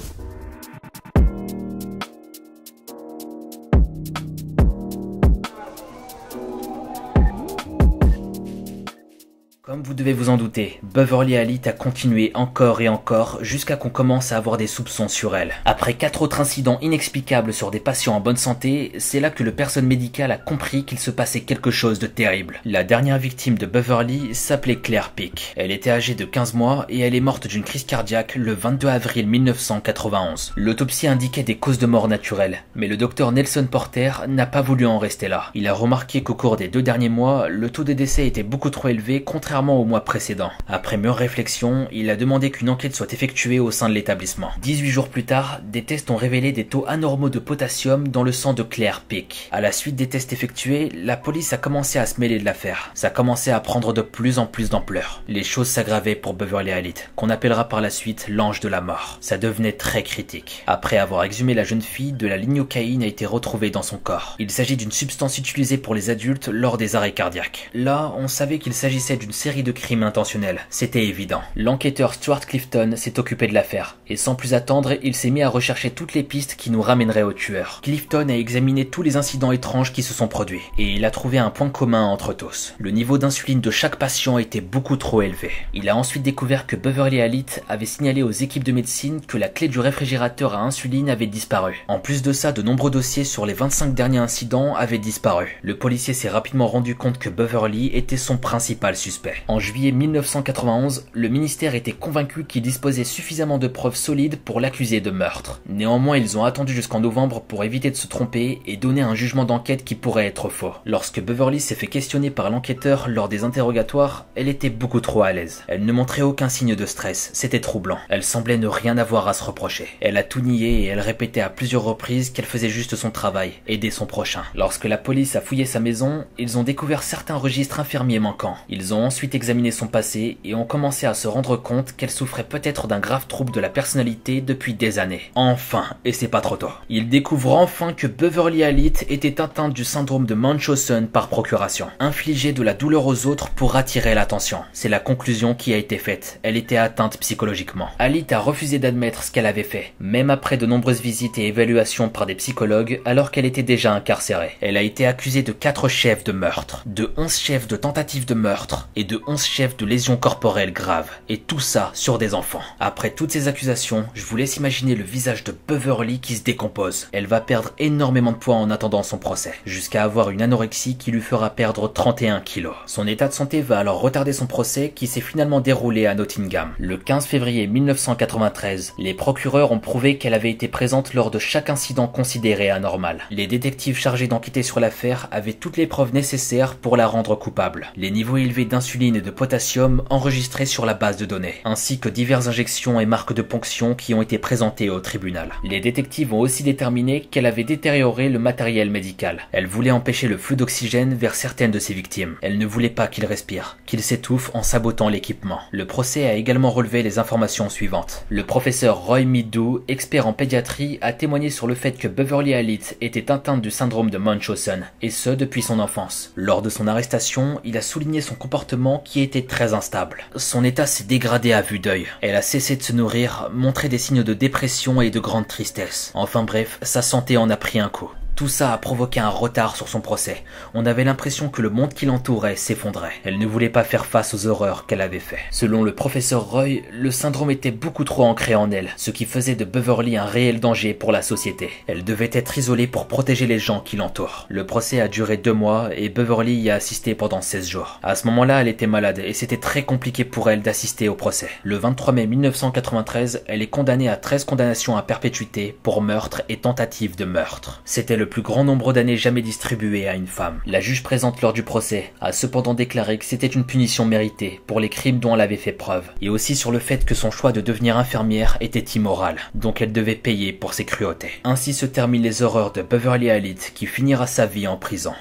Vous 9.84 9.92
devez 9.92 10.14
vous 10.14 10.30
en 10.30 10.38
douter, 10.38 10.80
Beverly 10.82 11.36
Alit 11.36 11.60
a 11.66 11.72
continué 11.72 12.30
encore 12.32 12.80
et 12.80 12.88
encore 12.88 13.38
jusqu'à 13.42 13.76
qu'on 13.76 13.90
commence 13.90 14.32
à 14.32 14.38
avoir 14.38 14.56
des 14.56 14.66
soupçons 14.66 15.08
sur 15.08 15.36
elle. 15.36 15.52
Après 15.66 15.92
quatre 15.92 16.22
autres 16.22 16.40
incidents 16.40 16.78
inexplicables 16.80 17.52
sur 17.52 17.70
des 17.70 17.80
patients 17.80 18.16
en 18.16 18.20
bonne 18.20 18.38
santé, 18.38 18.92
c'est 18.96 19.20
là 19.20 19.28
que 19.28 19.42
le 19.42 19.52
personnel 19.52 19.86
médical 19.86 20.32
a 20.32 20.38
compris 20.38 20.84
qu'il 20.84 20.98
se 20.98 21.10
passait 21.10 21.42
quelque 21.42 21.70
chose 21.70 21.98
de 21.98 22.06
terrible. 22.06 22.60
La 22.64 22.82
dernière 22.82 23.18
victime 23.18 23.58
de 23.58 23.66
Beverly 23.66 24.34
s'appelait 24.34 24.76
Claire 24.76 25.10
Pick. 25.10 25.52
Elle 25.54 25.70
était 25.70 25.90
âgée 25.90 26.14
de 26.14 26.24
15 26.24 26.54
mois 26.54 26.86
et 26.88 27.00
elle 27.00 27.14
est 27.14 27.20
morte 27.20 27.46
d'une 27.46 27.62
crise 27.62 27.84
cardiaque 27.84 28.36
le 28.36 28.54
22 28.54 28.88
avril 28.88 29.26
1991. 29.26 30.54
L'autopsie 30.56 31.08
indiquait 31.08 31.42
des 31.42 31.58
causes 31.58 31.78
de 31.78 31.86
mort 31.86 32.08
naturelles, 32.08 32.62
mais 32.74 32.88
le 32.88 32.96
docteur 32.96 33.32
Nelson 33.32 33.68
Porter 33.70 34.12
n'a 34.28 34.46
pas 34.46 34.62
voulu 34.62 34.86
en 34.86 34.98
rester 34.98 35.28
là. 35.28 35.50
Il 35.54 35.68
a 35.68 35.74
remarqué 35.74 36.22
qu'au 36.22 36.34
cours 36.34 36.56
des 36.56 36.68
deux 36.68 36.82
derniers 36.82 37.10
mois, 37.10 37.50
le 37.50 37.68
taux 37.68 37.84
de 37.84 37.92
décès 37.92 38.26
était 38.26 38.42
beaucoup 38.42 38.70
trop 38.70 38.88
élevé 38.88 39.22
contrairement 39.22 39.74
au 39.80 39.83
mois 39.84 40.04
précédent. 40.04 40.50
Après 40.68 40.96
mûre 40.96 41.16
réflexion, 41.16 41.88
il 41.92 42.10
a 42.10 42.16
demandé 42.16 42.50
qu'une 42.50 42.70
enquête 42.70 42.94
soit 42.94 43.12
effectuée 43.12 43.60
au 43.60 43.70
sein 43.70 43.88
de 43.88 43.94
l'établissement. 43.94 44.50
18 44.62 44.90
jours 44.90 45.08
plus 45.08 45.24
tard, 45.24 45.60
des 45.64 45.84
tests 45.84 46.10
ont 46.10 46.16
révélé 46.16 46.52
des 46.52 46.66
taux 46.66 46.84
anormaux 46.86 47.30
de 47.30 47.38
potassium 47.38 48.08
dans 48.08 48.22
le 48.22 48.32
sang 48.32 48.52
de 48.52 48.62
Claire 48.62 49.02
Pick. 49.02 49.48
À 49.52 49.60
la 49.60 49.72
suite 49.72 49.96
des 49.96 50.08
tests 50.08 50.32
effectués, 50.32 50.90
la 50.94 51.16
police 51.16 51.52
a 51.52 51.58
commencé 51.58 51.98
à 51.98 52.06
se 52.06 52.20
mêler 52.20 52.38
de 52.38 52.44
l'affaire. 52.44 52.90
Ça 52.94 53.10
commençait 53.10 53.50
à 53.50 53.60
prendre 53.60 53.92
de 53.92 54.02
plus 54.02 54.38
en 54.38 54.46
plus 54.46 54.70
d'ampleur. 54.70 55.22
Les 55.28 55.42
choses 55.42 55.68
s'aggravaient 55.68 56.14
pour 56.14 56.34
Beverly 56.34 56.70
Halit, 56.70 56.94
qu'on 57.16 57.30
appellera 57.30 57.68
par 57.68 57.80
la 57.80 57.90
suite 57.90 58.26
l'ange 58.28 58.60
de 58.60 58.68
la 58.68 58.80
mort. 58.80 59.18
Ça 59.20 59.38
devenait 59.38 59.72
très 59.72 60.02
critique. 60.02 60.62
Après 60.66 60.98
avoir 60.98 61.24
exhumé 61.24 61.54
la 61.54 61.64
jeune 61.64 61.82
fille, 61.82 62.12
de 62.12 62.26
la 62.26 62.36
lignocaïne 62.36 63.02
a 63.02 63.06
été 63.06 63.26
retrouvée 63.26 63.70
dans 63.70 63.82
son 63.82 63.98
corps. 63.98 64.36
Il 64.38 64.50
s'agit 64.50 64.76
d'une 64.76 64.92
substance 64.92 65.38
utilisée 65.38 65.78
pour 65.78 65.94
les 65.94 66.10
adultes 66.10 66.48
lors 66.48 66.78
des 66.78 66.94
arrêts 66.94 67.12
cardiaques. 67.12 67.70
Là, 67.74 68.14
on 68.16 68.28
savait 68.28 68.58
qu'il 68.58 68.74
s'agissait 68.74 69.16
d'une 69.16 69.32
série 69.32 69.62
de 69.64 69.72
crimes 69.72 70.04
intentionnels, 70.04 70.60
c'était 70.70 71.06
évident. 71.06 71.42
L'enquêteur 71.56 72.14
Stuart 72.14 72.46
Clifton 72.46 72.92
s'est 72.96 73.18
occupé 73.18 73.48
de 73.48 73.54
l'affaire, 73.54 73.96
et 74.08 74.16
sans 74.16 74.36
plus 74.36 74.54
attendre, 74.54 74.92
il 75.02 75.14
s'est 75.14 75.30
mis 75.30 75.42
à 75.42 75.48
rechercher 75.48 75.90
toutes 75.90 76.14
les 76.14 76.22
pistes 76.22 76.54
qui 76.56 76.70
nous 76.70 76.82
ramèneraient 76.82 77.22
au 77.22 77.32
tueur. 77.32 77.80
Clifton 77.82 78.28
a 78.28 78.34
examiné 78.34 78.84
tous 78.84 79.02
les 79.02 79.16
incidents 79.16 79.50
étranges 79.50 79.92
qui 79.92 80.02
se 80.02 80.14
sont 80.14 80.28
produits, 80.28 80.62
et 80.78 80.92
il 80.92 81.04
a 81.04 81.10
trouvé 81.10 81.38
un 81.38 81.50
point 81.50 81.70
commun 81.70 82.04
entre 82.04 82.32
tous. 82.32 82.74
Le 82.78 82.90
niveau 82.90 83.18
d'insuline 83.18 83.60
de 83.60 83.70
chaque 83.70 83.96
patient 83.96 84.38
était 84.38 84.60
beaucoup 84.60 84.96
trop 84.96 85.22
élevé. 85.22 85.50
Il 85.72 85.88
a 85.88 85.96
ensuite 85.96 86.22
découvert 86.22 86.66
que 86.66 86.76
Beverly 86.76 87.20
Halit 87.20 87.46
avait 87.68 87.86
signalé 87.86 88.22
aux 88.22 88.30
équipes 88.30 88.64
de 88.64 88.72
médecine 88.72 89.20
que 89.26 89.38
la 89.38 89.48
clé 89.48 89.68
du 89.68 89.80
réfrigérateur 89.80 90.54
à 90.54 90.60
insuline 90.60 91.10
avait 91.10 91.26
disparu. 91.26 91.84
En 91.88 91.98
plus 91.98 92.22
de 92.22 92.32
ça, 92.32 92.52
de 92.52 92.62
nombreux 92.62 92.90
dossiers 92.90 93.24
sur 93.24 93.46
les 93.46 93.54
25 93.54 93.94
derniers 93.94 94.18
incidents 94.18 94.74
avaient 94.74 94.98
disparu. 94.98 95.58
Le 95.62 95.76
policier 95.76 96.14
s'est 96.14 96.28
rapidement 96.28 96.68
rendu 96.68 96.94
compte 96.94 97.18
que 97.18 97.28
Beverly 97.28 97.90
était 97.94 98.16
son 98.16 98.36
principal 98.36 98.96
suspect. 98.96 99.36
Juillet 99.58 99.92
1991, 99.92 101.06
le 101.12 101.28
ministère 101.28 101.74
était 101.74 101.92
convaincu 101.92 102.44
qu'il 102.44 102.62
disposait 102.62 103.04
suffisamment 103.04 103.58
de 103.58 103.68
preuves 103.68 103.96
solides 103.96 104.38
pour 104.38 104.60
l'accuser 104.60 105.00
de 105.00 105.10
meurtre. 105.10 105.60
Néanmoins, 105.68 106.16
ils 106.16 106.38
ont 106.38 106.44
attendu 106.44 106.72
jusqu'en 106.72 107.00
novembre 107.00 107.40
pour 107.40 107.64
éviter 107.64 107.90
de 107.90 107.96
se 107.96 108.06
tromper 108.06 108.60
et 108.66 108.76
donner 108.76 109.02
un 109.02 109.14
jugement 109.14 109.44
d'enquête 109.44 109.84
qui 109.84 109.94
pourrait 109.94 110.26
être 110.26 110.48
faux. 110.48 110.74
Lorsque 110.84 111.20
Beverly 111.20 111.60
s'est 111.60 111.74
fait 111.74 111.86
questionner 111.86 112.30
par 112.30 112.50
l'enquêteur 112.50 113.08
lors 113.08 113.28
des 113.28 113.44
interrogatoires, 113.44 114.26
elle 114.34 114.48
était 114.48 114.70
beaucoup 114.70 115.00
trop 115.00 115.22
à 115.22 115.32
l'aise. 115.32 115.62
Elle 115.68 115.84
ne 115.84 115.92
montrait 115.92 116.22
aucun 116.22 116.48
signe 116.48 116.74
de 116.74 116.86
stress, 116.86 117.30
c'était 117.32 117.60
troublant. 117.60 117.98
Elle 118.08 118.22
semblait 118.22 118.58
ne 118.58 118.66
rien 118.66 118.98
avoir 118.98 119.28
à 119.28 119.34
se 119.34 119.44
reprocher. 119.44 119.88
Elle 120.00 120.16
a 120.16 120.22
tout 120.22 120.40
nié 120.40 120.82
et 120.82 120.86
elle 120.86 121.00
répétait 121.00 121.40
à 121.40 121.50
plusieurs 121.50 121.84
reprises 121.84 122.30
qu'elle 122.30 122.44
faisait 122.44 122.68
juste 122.68 122.96
son 122.96 123.10
travail, 123.10 123.52
aider 123.66 123.90
son 123.90 124.06
prochain. 124.06 124.42
Lorsque 124.54 124.84
la 124.84 124.98
police 124.98 125.36
a 125.36 125.40
fouillé 125.40 125.64
sa 125.64 125.80
maison, 125.80 126.24
ils 126.38 126.58
ont 126.58 126.62
découvert 126.62 127.02
certains 127.02 127.36
registres 127.36 127.80
infirmiers 127.80 128.18
manquants. 128.18 128.56
Ils 128.68 128.94
ont 128.94 129.04
ensuite 129.04 129.34
examiné 129.44 129.70
son 129.72 129.88
passé 129.88 130.38
et 130.42 130.54
ont 130.54 130.64
commencé 130.64 131.04
à 131.04 131.12
se 131.12 131.28
rendre 131.28 131.58
compte 131.58 131.92
qu'elle 131.94 132.10
souffrait 132.10 132.44
peut-être 132.44 132.86
d'un 132.86 132.98
grave 132.98 133.26
trouble 133.26 133.52
de 133.52 133.60
la 133.60 133.68
personnalité 133.68 134.40
depuis 134.40 134.72
des 134.72 134.98
années. 134.98 135.20
Enfin, 135.34 135.84
et 136.06 136.12
c'est 136.12 136.28
pas 136.28 136.40
trop 136.40 136.56
tôt. 136.56 136.70
Ils 136.88 137.10
découvrent 137.10 137.52
enfin 137.52 137.92
que 137.92 138.06
Beverly 138.06 138.64
Halit 138.64 138.94
était 139.10 139.42
atteinte 139.42 139.74
du 139.74 139.84
syndrome 139.84 140.24
de 140.24 140.34
Munchausen 140.34 141.08
par 141.08 141.28
procuration. 141.28 141.88
Infliger 142.00 142.54
de 142.54 142.62
la 142.62 142.72
douleur 142.72 143.06
aux 143.06 143.26
autres 143.26 143.50
pour 143.50 143.76
attirer 143.76 144.14
l'attention. 144.14 144.62
C'est 144.72 144.88
la 144.88 144.98
conclusion 144.98 145.54
qui 145.54 145.74
a 145.74 145.76
été 145.76 145.98
faite. 145.98 146.40
Elle 146.42 146.56
était 146.56 146.78
atteinte 146.78 147.18
psychologiquement. 147.18 147.90
Halit 147.98 148.26
a 148.30 148.38
refusé 148.38 148.78
d'admettre 148.78 149.24
ce 149.24 149.30
qu'elle 149.30 149.44
avait 149.44 149.62
fait, 149.62 149.92
même 150.00 150.30
après 150.30 150.56
de 150.56 150.64
nombreuses 150.64 151.02
visites 151.02 151.36
et 151.36 151.48
évaluations 151.48 152.08
par 152.08 152.24
des 152.24 152.34
psychologues 152.34 153.02
alors 153.04 153.30
qu'elle 153.30 153.44
était 153.44 153.62
déjà 153.62 153.92
incarcérée. 153.92 154.56
Elle 154.62 154.78
a 154.78 154.82
été 154.82 155.06
accusée 155.06 155.42
de 155.42 155.52
4 155.52 155.88
chefs 155.88 156.24
de 156.24 156.32
meurtre, 156.32 156.82
de 156.86 157.12
11 157.18 157.36
chefs 157.36 157.68
de 157.68 157.76
tentative 157.76 158.24
de 158.24 158.32
meurtre 158.32 158.88
et 158.96 159.04
de 159.04 159.20
11 159.26 159.33
chefs 159.42 159.76
de 159.76 159.86
lésions 159.86 160.16
corporelles 160.16 160.72
graves. 160.72 161.10
Et 161.28 161.38
tout 161.38 161.60
ça 161.60 161.90
sur 161.94 162.18
des 162.18 162.34
enfants. 162.34 162.62
Après 162.80 163.10
toutes 163.10 163.32
ces 163.32 163.48
accusations, 163.48 164.04
je 164.14 164.24
vous 164.24 164.36
laisse 164.36 164.56
imaginer 164.56 164.94
le 164.94 165.04
visage 165.04 165.44
de 165.44 165.54
Beverly 165.66 166.20
qui 166.20 166.36
se 166.36 166.44
décompose. 166.44 167.08
Elle 167.12 167.26
va 167.26 167.40
perdre 167.40 167.72
énormément 167.78 168.32
de 168.32 168.36
poids 168.36 168.56
en 168.56 168.70
attendant 168.70 169.02
son 169.02 169.18
procès, 169.18 169.54
jusqu'à 169.66 170.04
avoir 170.04 170.30
une 170.30 170.42
anorexie 170.42 170.96
qui 170.96 171.10
lui 171.10 171.20
fera 171.20 171.50
perdre 171.50 171.92
31 171.92 172.40
kilos. 172.40 172.76
Son 172.86 173.06
état 173.06 173.28
de 173.28 173.32
santé 173.32 173.62
va 173.62 173.78
alors 173.78 174.00
retarder 174.00 174.32
son 174.32 174.46
procès 174.46 174.92
qui 174.94 175.06
s'est 175.06 175.20
finalement 175.20 175.60
déroulé 175.60 176.06
à 176.06 176.14
Nottingham. 176.14 176.72
Le 176.78 176.96
15 176.96 177.26
février 177.26 177.66
1993, 177.66 178.94
les 178.98 179.14
procureurs 179.14 179.72
ont 179.72 179.78
prouvé 179.78 180.18
qu'elle 180.18 180.34
avait 180.34 180.50
été 180.50 180.68
présente 180.68 181.14
lors 181.14 181.30
de 181.30 181.38
chaque 181.38 181.70
incident 181.70 182.06
considéré 182.06 182.70
anormal. 182.70 183.22
Les 183.30 183.46
détectives 183.46 183.98
chargés 183.98 184.28
d'enquêter 184.28 184.62
sur 184.62 184.80
l'affaire 184.80 185.28
avaient 185.30 185.52
toutes 185.52 185.76
les 185.76 185.86
preuves 185.86 186.14
nécessaires 186.14 186.76
pour 186.76 186.96
la 186.96 187.06
rendre 187.06 187.34
coupable. 187.34 187.88
Les 187.96 188.10
niveaux 188.10 188.36
élevés 188.36 188.64
d'insuline 188.64 189.20
de 189.24 189.30
potassium 189.30 190.02
enregistrés 190.10 190.66
sur 190.66 190.86
la 190.86 190.94
base 190.94 191.16
de 191.16 191.24
données, 191.24 191.56
ainsi 191.64 191.98
que 191.98 192.08
diverses 192.08 192.46
injections 192.46 193.00
et 193.00 193.06
marques 193.06 193.32
de 193.32 193.42
ponction 193.42 193.94
qui 193.94 194.14
ont 194.14 194.22
été 194.22 194.38
présentées 194.38 194.90
au 194.90 195.00
tribunal. 195.00 195.50
Les 195.64 195.80
détectives 195.80 196.32
ont 196.32 196.40
aussi 196.40 196.62
déterminé 196.62 197.22
qu'elle 197.22 197.46
avait 197.46 197.64
détérioré 197.64 198.28
le 198.28 198.38
matériel 198.38 198.90
médical. 198.90 199.48
Elle 199.52 199.66
voulait 199.66 199.90
empêcher 199.90 200.28
le 200.28 200.36
flux 200.36 200.56
d'oxygène 200.56 201.14
vers 201.14 201.34
certaines 201.34 201.70
de 201.70 201.78
ses 201.78 201.94
victimes. 201.94 202.36
Elle 202.42 202.58
ne 202.58 202.66
voulait 202.66 202.90
pas 202.90 203.08
qu'il 203.08 203.24
respire, 203.24 203.78
qu'il 203.86 204.02
s'étouffe 204.02 204.50
en 204.54 204.62
sabotant 204.62 205.08
l'équipement. 205.08 205.60
Le 205.72 205.86
procès 205.86 206.26
a 206.26 206.34
également 206.34 206.70
relevé 206.70 207.02
les 207.02 207.18
informations 207.18 207.68
suivantes. 207.68 208.24
Le 208.28 208.44
professeur 208.44 208.98
Roy 208.98 209.24
Midou, 209.24 209.80
expert 209.88 210.26
en 210.26 210.32
pédiatrie, 210.32 210.98
a 211.00 211.12
témoigné 211.12 211.50
sur 211.50 211.66
le 211.66 211.74
fait 211.74 211.92
que 211.92 212.08
Beverly 212.08 212.54
Halit 212.54 212.96
était 213.00 213.30
atteinte 213.30 213.62
du 213.62 213.70
syndrome 213.70 214.10
de 214.10 214.18
Munchausen, 214.18 214.86
et 215.02 215.10
ce 215.10 215.30
depuis 215.30 215.62
son 215.62 215.80
enfance. 215.80 216.32
Lors 216.36 216.62
de 216.62 216.70
son 216.70 216.86
arrestation, 216.86 217.60
il 217.64 217.76
a 217.76 217.82
souligné 217.82 218.20
son 218.20 218.34
comportement 218.34 219.02
qui 219.04 219.13
était 219.20 219.46
très 219.46 219.74
instable. 219.74 220.24
Son 220.36 220.64
état 220.64 220.86
s'est 220.86 221.04
dégradé 221.04 221.52
à 221.52 221.62
vue 221.62 221.78
d'œil. 221.78 222.06
Elle 222.20 222.36
a 222.36 222.42
cessé 222.42 222.76
de 222.76 222.82
se 222.82 222.92
nourrir, 222.92 223.50
montré 223.52 223.88
des 223.88 223.98
signes 223.98 224.22
de 224.22 224.34
dépression 224.34 225.00
et 225.00 225.10
de 225.10 225.20
grande 225.20 225.48
tristesse. 225.48 226.10
Enfin 226.14 226.42
bref, 226.42 226.78
sa 226.82 227.02
santé 227.02 227.36
en 227.36 227.50
a 227.50 227.56
pris 227.56 227.78
un 227.78 227.88
coup. 227.88 228.10
Tout 228.36 228.48
ça 228.48 228.72
a 228.72 228.78
provoqué 228.78 229.20
un 229.20 229.28
retard 229.28 229.76
sur 229.76 229.86
son 229.86 230.00
procès. 230.00 230.42
On 230.74 230.86
avait 230.86 231.04
l'impression 231.04 231.48
que 231.48 231.62
le 231.62 231.70
monde 231.70 231.94
qui 231.94 232.04
l'entourait 232.04 232.56
s'effondrait. 232.56 233.12
Elle 233.24 233.38
ne 233.38 233.46
voulait 233.46 233.68
pas 233.68 233.84
faire 233.84 234.06
face 234.06 234.34
aux 234.34 234.48
horreurs 234.48 234.86
qu'elle 234.86 235.02
avait 235.02 235.20
fait. 235.20 235.38
Selon 235.52 235.84
le 235.84 235.94
professeur 235.94 236.50
Roy, 236.50 236.80
le 236.90 237.10
syndrome 237.12 237.52
était 237.52 237.70
beaucoup 237.70 238.02
trop 238.02 238.24
ancré 238.24 238.56
en 238.56 238.72
elle, 238.72 238.90
ce 238.96 239.12
qui 239.12 239.24
faisait 239.24 239.54
de 239.54 239.64
Beverly 239.64 240.16
un 240.16 240.24
réel 240.24 240.58
danger 240.58 240.94
pour 240.94 241.12
la 241.12 241.22
société. 241.22 241.70
Elle 241.86 242.02
devait 242.02 242.30
être 242.32 242.58
isolée 242.58 242.88
pour 242.88 243.06
protéger 243.06 243.46
les 243.46 243.60
gens 243.60 243.78
qui 243.78 243.96
l'entourent. 243.96 244.46
Le 244.48 244.66
procès 244.66 245.00
a 245.00 245.06
duré 245.06 245.36
deux 245.36 245.52
mois 245.52 245.90
et 245.96 246.08
Beverly 246.08 246.54
y 246.54 246.70
a 246.70 246.74
assisté 246.74 247.14
pendant 247.14 247.40
16 247.40 247.68
jours. 247.68 248.00
À 248.02 248.16
ce 248.16 248.26
moment-là, 248.26 248.62
elle 248.62 248.68
était 248.68 248.88
malade 248.88 249.20
et 249.24 249.32
c'était 249.32 249.58
très 249.58 249.84
compliqué 249.84 250.24
pour 250.24 250.50
elle 250.50 250.62
d'assister 250.62 251.08
au 251.08 251.14
procès. 251.14 251.50
Le 251.62 251.76
23 251.76 252.12
mai 252.12 252.26
1993, 252.26 253.44
elle 253.46 253.62
est 253.62 253.68
condamnée 253.68 254.08
à 254.08 254.16
13 254.16 254.42
condamnations 254.42 254.96
à 254.96 255.02
perpétuité 255.02 255.78
pour 255.84 256.02
meurtre 256.02 256.42
et 256.48 256.56
tentative 256.56 257.14
de 257.14 257.24
meurtre. 257.24 257.80
C'était 257.84 258.16
le 258.16 258.23
plus 258.26 258.42
grand 258.42 258.64
nombre 258.64 258.92
d'années 258.92 259.16
jamais 259.16 259.42
distribuées 259.42 260.08
à 260.08 260.14
une 260.14 260.26
femme. 260.26 260.60
La 260.66 260.80
juge 260.80 261.02
présente 261.02 261.40
lors 261.42 261.52
du 261.52 261.62
procès 261.62 262.12
a 262.20 262.32
cependant 262.32 262.74
déclaré 262.74 263.18
que 263.18 263.24
c'était 263.24 263.46
une 263.46 263.64
punition 263.64 264.04
méritée 264.04 264.60
pour 264.66 264.80
les 264.80 264.88
crimes 264.88 265.18
dont 265.18 265.34
elle 265.34 265.40
avait 265.40 265.56
fait 265.56 265.72
preuve, 265.72 266.10
et 266.20 266.28
aussi 266.28 266.56
sur 266.56 266.72
le 266.72 266.78
fait 266.78 267.04
que 267.04 267.14
son 267.14 267.30
choix 267.30 267.52
de 267.52 267.60
devenir 267.60 267.96
infirmière 267.96 268.56
était 268.60 268.80
immoral, 268.80 269.36
donc 269.54 269.80
elle 269.80 269.92
devait 269.92 270.14
payer 270.14 270.52
pour 270.52 270.74
ses 270.74 270.84
cruautés. 270.84 271.32
Ainsi 271.44 271.74
se 271.74 271.86
terminent 271.86 272.24
les 272.24 272.42
horreurs 272.42 272.72
de 272.72 272.82
Beverly 272.82 273.30
Halit 273.30 273.58
qui 273.74 273.86
finira 273.86 274.26
sa 274.26 274.46
vie 274.46 274.66
en 274.66 274.76
prison. 274.76 275.14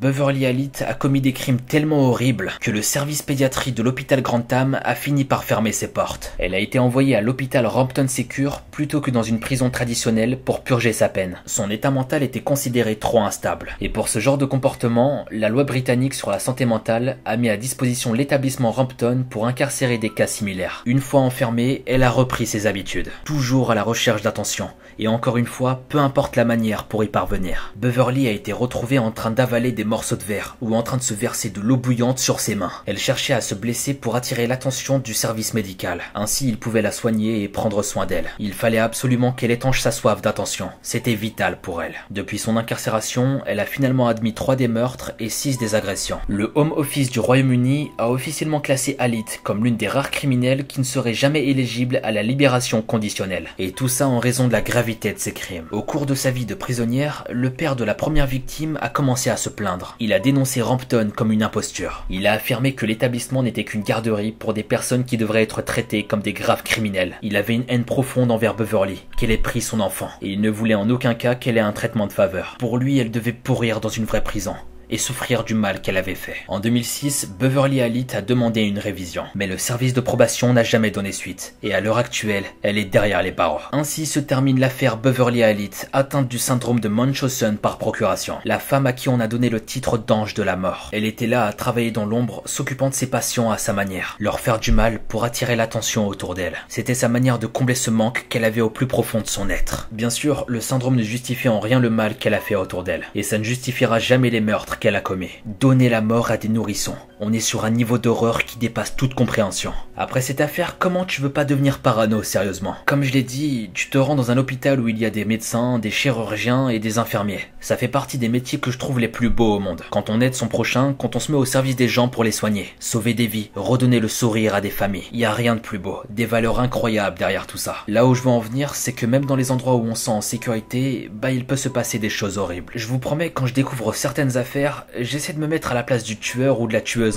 Beverly 0.00 0.46
Halit 0.46 0.70
a 0.86 0.94
commis 0.94 1.20
des 1.20 1.32
crimes 1.32 1.58
tellement 1.58 2.08
horribles 2.08 2.52
que 2.60 2.70
le 2.70 2.82
service 2.82 3.22
pédiatrie 3.22 3.72
de 3.72 3.82
l'hôpital 3.82 4.22
Grantham 4.22 4.78
a 4.84 4.94
fini 4.94 5.24
par 5.24 5.42
fermer 5.42 5.72
ses 5.72 5.88
portes. 5.88 6.34
Elle 6.38 6.54
a 6.54 6.60
été 6.60 6.78
envoyée 6.78 7.16
à 7.16 7.20
l'hôpital 7.20 7.66
Rampton 7.66 8.06
Secure 8.06 8.60
plutôt 8.60 9.00
que 9.00 9.10
dans 9.10 9.24
une 9.24 9.40
prison 9.40 9.70
traditionnelle 9.70 10.38
pour 10.38 10.62
purger 10.62 10.92
sa 10.92 11.08
peine. 11.08 11.38
Son 11.46 11.68
état 11.68 11.90
mental 11.90 12.22
était 12.22 12.42
considéré 12.42 12.94
trop 12.94 13.22
instable. 13.22 13.76
Et 13.80 13.88
pour 13.88 14.06
ce 14.06 14.20
genre 14.20 14.38
de 14.38 14.44
comportement, 14.44 15.24
la 15.32 15.48
loi 15.48 15.64
britannique 15.64 16.14
sur 16.14 16.30
la 16.30 16.38
santé 16.38 16.64
mentale 16.64 17.18
a 17.24 17.36
mis 17.36 17.48
à 17.48 17.56
disposition 17.56 18.12
l'établissement 18.12 18.70
Rampton 18.70 19.24
pour 19.28 19.48
incarcérer 19.48 19.98
des 19.98 20.10
cas 20.10 20.28
similaires. 20.28 20.84
Une 20.86 21.00
fois 21.00 21.22
enfermée, 21.22 21.82
elle 21.86 22.04
a 22.04 22.10
repris 22.10 22.46
ses 22.46 22.68
habitudes, 22.68 23.10
toujours 23.24 23.72
à 23.72 23.74
la 23.74 23.82
recherche 23.82 24.22
d'attention. 24.22 24.70
Et 25.00 25.08
encore 25.08 25.38
une 25.38 25.46
fois, 25.46 25.82
peu 25.88 25.98
importe 25.98 26.36
la 26.36 26.44
manière 26.44 26.84
pour 26.84 27.02
y 27.02 27.08
parvenir. 27.08 27.72
Beverly 27.76 28.28
a 28.28 28.32
été 28.32 28.52
retrouvée 28.52 28.98
en 29.00 29.10
train 29.10 29.30
d'avaler 29.30 29.72
des 29.72 29.87
morceaux 29.88 30.16
de 30.16 30.22
verre 30.22 30.56
ou 30.60 30.76
en 30.76 30.82
train 30.82 30.96
de 30.96 31.02
se 31.02 31.14
verser 31.14 31.50
de 31.50 31.60
l'eau 31.60 31.76
bouillante 31.76 32.18
sur 32.18 32.40
ses 32.40 32.54
mains. 32.54 32.70
Elle 32.86 32.98
cherchait 32.98 33.32
à 33.32 33.40
se 33.40 33.54
blesser 33.54 33.94
pour 33.94 34.14
attirer 34.14 34.46
l'attention 34.46 34.98
du 34.98 35.14
service 35.14 35.54
médical. 35.54 36.02
Ainsi, 36.14 36.48
il 36.48 36.58
pouvait 36.58 36.82
la 36.82 36.92
soigner 36.92 37.42
et 37.42 37.48
prendre 37.48 37.82
soin 37.82 38.06
d'elle. 38.06 38.30
Il 38.38 38.52
fallait 38.52 38.78
absolument 38.78 39.32
qu'elle 39.32 39.50
étanche 39.50 39.80
sa 39.80 39.90
soif 39.90 40.22
d'attention. 40.22 40.70
C'était 40.82 41.14
vital 41.14 41.60
pour 41.60 41.82
elle. 41.82 41.94
Depuis 42.10 42.38
son 42.38 42.56
incarcération, 42.56 43.40
elle 43.46 43.60
a 43.60 43.66
finalement 43.66 44.08
admis 44.08 44.34
trois 44.34 44.56
des 44.56 44.68
meurtres 44.68 45.12
et 45.18 45.28
six 45.28 45.58
des 45.58 45.74
agressions. 45.74 46.20
Le 46.28 46.52
Home 46.54 46.72
Office 46.76 47.10
du 47.10 47.20
Royaume-Uni 47.20 47.90
a 47.98 48.10
officiellement 48.10 48.60
classé 48.60 48.96
Alit 48.98 49.24
comme 49.42 49.64
l'une 49.64 49.76
des 49.76 49.88
rares 49.88 50.10
criminels 50.10 50.66
qui 50.66 50.80
ne 50.80 50.84
serait 50.84 51.14
jamais 51.14 51.46
éligible 51.46 52.00
à 52.02 52.12
la 52.12 52.22
libération 52.22 52.82
conditionnelle. 52.82 53.48
Et 53.58 53.72
tout 53.72 53.88
ça 53.88 54.08
en 54.08 54.18
raison 54.18 54.46
de 54.48 54.52
la 54.52 54.60
gravité 54.60 55.12
de 55.12 55.18
ses 55.18 55.32
crimes. 55.32 55.66
Au 55.70 55.82
cours 55.82 56.06
de 56.06 56.14
sa 56.14 56.30
vie 56.30 56.46
de 56.46 56.54
prisonnière, 56.54 57.24
le 57.30 57.50
père 57.50 57.76
de 57.76 57.84
la 57.84 57.94
première 57.94 58.26
victime 58.26 58.78
a 58.80 58.88
commencé 58.88 59.30
à 59.30 59.36
se 59.36 59.48
plaindre. 59.48 59.77
Il 60.00 60.12
a 60.12 60.20
dénoncé 60.20 60.62
Rampton 60.62 61.10
comme 61.14 61.32
une 61.32 61.42
imposture. 61.42 62.04
Il 62.10 62.26
a 62.26 62.32
affirmé 62.32 62.74
que 62.74 62.86
l'établissement 62.86 63.42
n'était 63.42 63.64
qu'une 63.64 63.82
garderie 63.82 64.32
pour 64.32 64.54
des 64.54 64.62
personnes 64.62 65.04
qui 65.04 65.16
devraient 65.16 65.42
être 65.42 65.62
traitées 65.62 66.04
comme 66.04 66.20
des 66.20 66.32
graves 66.32 66.62
criminels. 66.62 67.18
Il 67.22 67.36
avait 67.36 67.54
une 67.54 67.64
haine 67.68 67.84
profonde 67.84 68.30
envers 68.30 68.54
Beverly, 68.54 69.06
qu'elle 69.16 69.30
ait 69.30 69.38
pris 69.38 69.60
son 69.60 69.80
enfant, 69.80 70.10
et 70.22 70.30
il 70.30 70.40
ne 70.40 70.50
voulait 70.50 70.74
en 70.74 70.90
aucun 70.90 71.14
cas 71.14 71.34
qu'elle 71.34 71.56
ait 71.56 71.60
un 71.60 71.72
traitement 71.72 72.06
de 72.06 72.12
faveur. 72.12 72.56
Pour 72.58 72.78
lui, 72.78 72.98
elle 72.98 73.10
devait 73.10 73.32
pourrir 73.32 73.80
dans 73.80 73.88
une 73.88 74.04
vraie 74.04 74.24
prison 74.24 74.54
et 74.90 74.98
souffrir 74.98 75.44
du 75.44 75.54
mal 75.54 75.80
qu'elle 75.80 75.96
avait 75.96 76.14
fait. 76.14 76.36
En 76.48 76.60
2006, 76.60 77.30
Beverly 77.38 77.80
Halit 77.80 78.06
a 78.14 78.22
demandé 78.22 78.62
une 78.62 78.78
révision, 78.78 79.24
mais 79.34 79.46
le 79.46 79.58
service 79.58 79.94
de 79.94 80.00
probation 80.00 80.52
n'a 80.52 80.62
jamais 80.62 80.90
donné 80.90 81.12
suite, 81.12 81.54
et 81.62 81.74
à 81.74 81.80
l'heure 81.80 81.98
actuelle, 81.98 82.44
elle 82.62 82.78
est 82.78 82.84
derrière 82.84 83.22
les 83.22 83.32
barreaux. 83.32 83.60
Ainsi 83.72 84.06
se 84.06 84.20
termine 84.20 84.60
l'affaire 84.60 84.96
Beverly 84.96 85.42
Halit, 85.42 85.70
atteinte 85.92 86.28
du 86.28 86.38
syndrome 86.38 86.80
de 86.80 86.88
Munchausen 86.88 87.56
par 87.56 87.78
procuration, 87.78 88.38
la 88.44 88.58
femme 88.58 88.86
à 88.86 88.92
qui 88.92 89.08
on 89.08 89.20
a 89.20 89.28
donné 89.28 89.48
le 89.48 89.60
titre 89.60 89.98
d'ange 89.98 90.34
de 90.34 90.42
la 90.42 90.56
mort. 90.56 90.88
Elle 90.92 91.04
était 91.04 91.26
là 91.26 91.46
à 91.46 91.52
travailler 91.52 91.90
dans 91.90 92.06
l'ombre, 92.06 92.42
s'occupant 92.46 92.88
de 92.88 92.94
ses 92.94 93.08
patients 93.08 93.50
à 93.50 93.58
sa 93.58 93.72
manière, 93.72 94.16
leur 94.18 94.40
faire 94.40 94.58
du 94.58 94.72
mal 94.72 95.00
pour 95.00 95.24
attirer 95.24 95.56
l'attention 95.56 96.06
autour 96.06 96.34
d'elle. 96.34 96.56
C'était 96.68 96.94
sa 96.94 97.08
manière 97.08 97.38
de 97.38 97.46
combler 97.46 97.74
ce 97.74 97.90
manque 97.90 98.26
qu'elle 98.28 98.44
avait 98.44 98.60
au 98.60 98.70
plus 98.70 98.86
profond 98.86 99.20
de 99.20 99.26
son 99.26 99.50
être. 99.50 99.88
Bien 99.92 100.10
sûr, 100.10 100.44
le 100.48 100.60
syndrome 100.60 100.96
ne 100.96 101.02
justifie 101.02 101.48
en 101.48 101.60
rien 101.60 101.80
le 101.80 101.90
mal 101.90 102.16
qu'elle 102.16 102.34
a 102.34 102.40
fait 102.40 102.54
autour 102.54 102.84
d'elle, 102.84 103.06
et 103.14 103.22
ça 103.22 103.38
ne 103.38 103.44
justifiera 103.44 103.98
jamais 103.98 104.30
les 104.30 104.40
meurtres 104.40 104.77
qu'elle 104.78 104.96
a 104.96 105.00
commis. 105.00 105.30
Donner 105.44 105.88
la 105.88 106.00
mort 106.00 106.30
à 106.30 106.36
des 106.36 106.48
nourrissons. 106.48 106.96
On 107.20 107.32
est 107.32 107.40
sur 107.40 107.64
un 107.64 107.70
niveau 107.70 107.98
d'horreur 107.98 108.44
qui 108.44 108.58
dépasse 108.58 108.94
toute 108.94 109.14
compréhension. 109.14 109.72
Après 109.96 110.20
cette 110.20 110.40
affaire, 110.40 110.78
comment 110.78 111.04
tu 111.04 111.20
veux 111.20 111.30
pas 111.30 111.44
devenir 111.44 111.80
parano, 111.80 112.22
sérieusement? 112.22 112.76
Comme 112.86 113.02
je 113.02 113.12
l'ai 113.12 113.24
dit, 113.24 113.70
tu 113.74 113.90
te 113.90 113.98
rends 113.98 114.14
dans 114.14 114.30
un 114.30 114.38
hôpital 114.38 114.78
où 114.78 114.86
il 114.86 114.98
y 114.98 115.04
a 115.04 115.10
des 115.10 115.24
médecins, 115.24 115.80
des 115.80 115.90
chirurgiens 115.90 116.68
et 116.68 116.78
des 116.78 116.98
infirmiers. 116.98 117.40
Ça 117.58 117.76
fait 117.76 117.88
partie 117.88 118.18
des 118.18 118.28
métiers 118.28 118.60
que 118.60 118.70
je 118.70 118.78
trouve 118.78 119.00
les 119.00 119.08
plus 119.08 119.30
beaux 119.30 119.56
au 119.56 119.58
monde. 119.58 119.82
Quand 119.90 120.10
on 120.10 120.20
aide 120.20 120.36
son 120.36 120.46
prochain, 120.46 120.94
quand 120.96 121.16
on 121.16 121.18
se 121.18 121.32
met 121.32 121.38
au 121.38 121.44
service 121.44 121.74
des 121.74 121.88
gens 121.88 122.06
pour 122.06 122.22
les 122.22 122.30
soigner, 122.30 122.68
sauver 122.78 123.14
des 123.14 123.26
vies, 123.26 123.50
redonner 123.56 123.98
le 123.98 124.06
sourire 124.06 124.54
à 124.54 124.60
des 124.60 124.70
familles. 124.70 125.08
Il 125.10 125.18
y 125.18 125.24
a 125.24 125.32
rien 125.32 125.56
de 125.56 125.60
plus 125.60 125.78
beau. 125.78 126.02
Des 126.10 126.26
valeurs 126.26 126.60
incroyables 126.60 127.18
derrière 127.18 127.48
tout 127.48 127.58
ça. 127.58 127.78
Là 127.88 128.06
où 128.06 128.14
je 128.14 128.22
veux 128.22 128.30
en 128.30 128.38
venir, 128.38 128.76
c'est 128.76 128.92
que 128.92 129.06
même 129.06 129.24
dans 129.24 129.34
les 129.34 129.50
endroits 129.50 129.74
où 129.74 129.84
on 129.84 129.96
sent 129.96 130.12
en 130.12 130.20
sécurité, 130.20 131.10
bah 131.12 131.32
il 131.32 131.44
peut 131.44 131.56
se 131.56 131.68
passer 131.68 131.98
des 131.98 132.10
choses 132.10 132.38
horribles. 132.38 132.72
Je 132.76 132.86
vous 132.86 133.00
promets, 133.00 133.30
quand 133.30 133.46
je 133.46 133.54
découvre 133.54 133.92
certaines 133.92 134.36
affaires, 134.36 134.86
j'essaie 135.00 135.32
de 135.32 135.40
me 135.40 135.48
mettre 135.48 135.72
à 135.72 135.74
la 135.74 135.82
place 135.82 136.04
du 136.04 136.16
tueur 136.16 136.60
ou 136.60 136.68
de 136.68 136.74
la 136.74 136.80
tueuse 136.80 137.07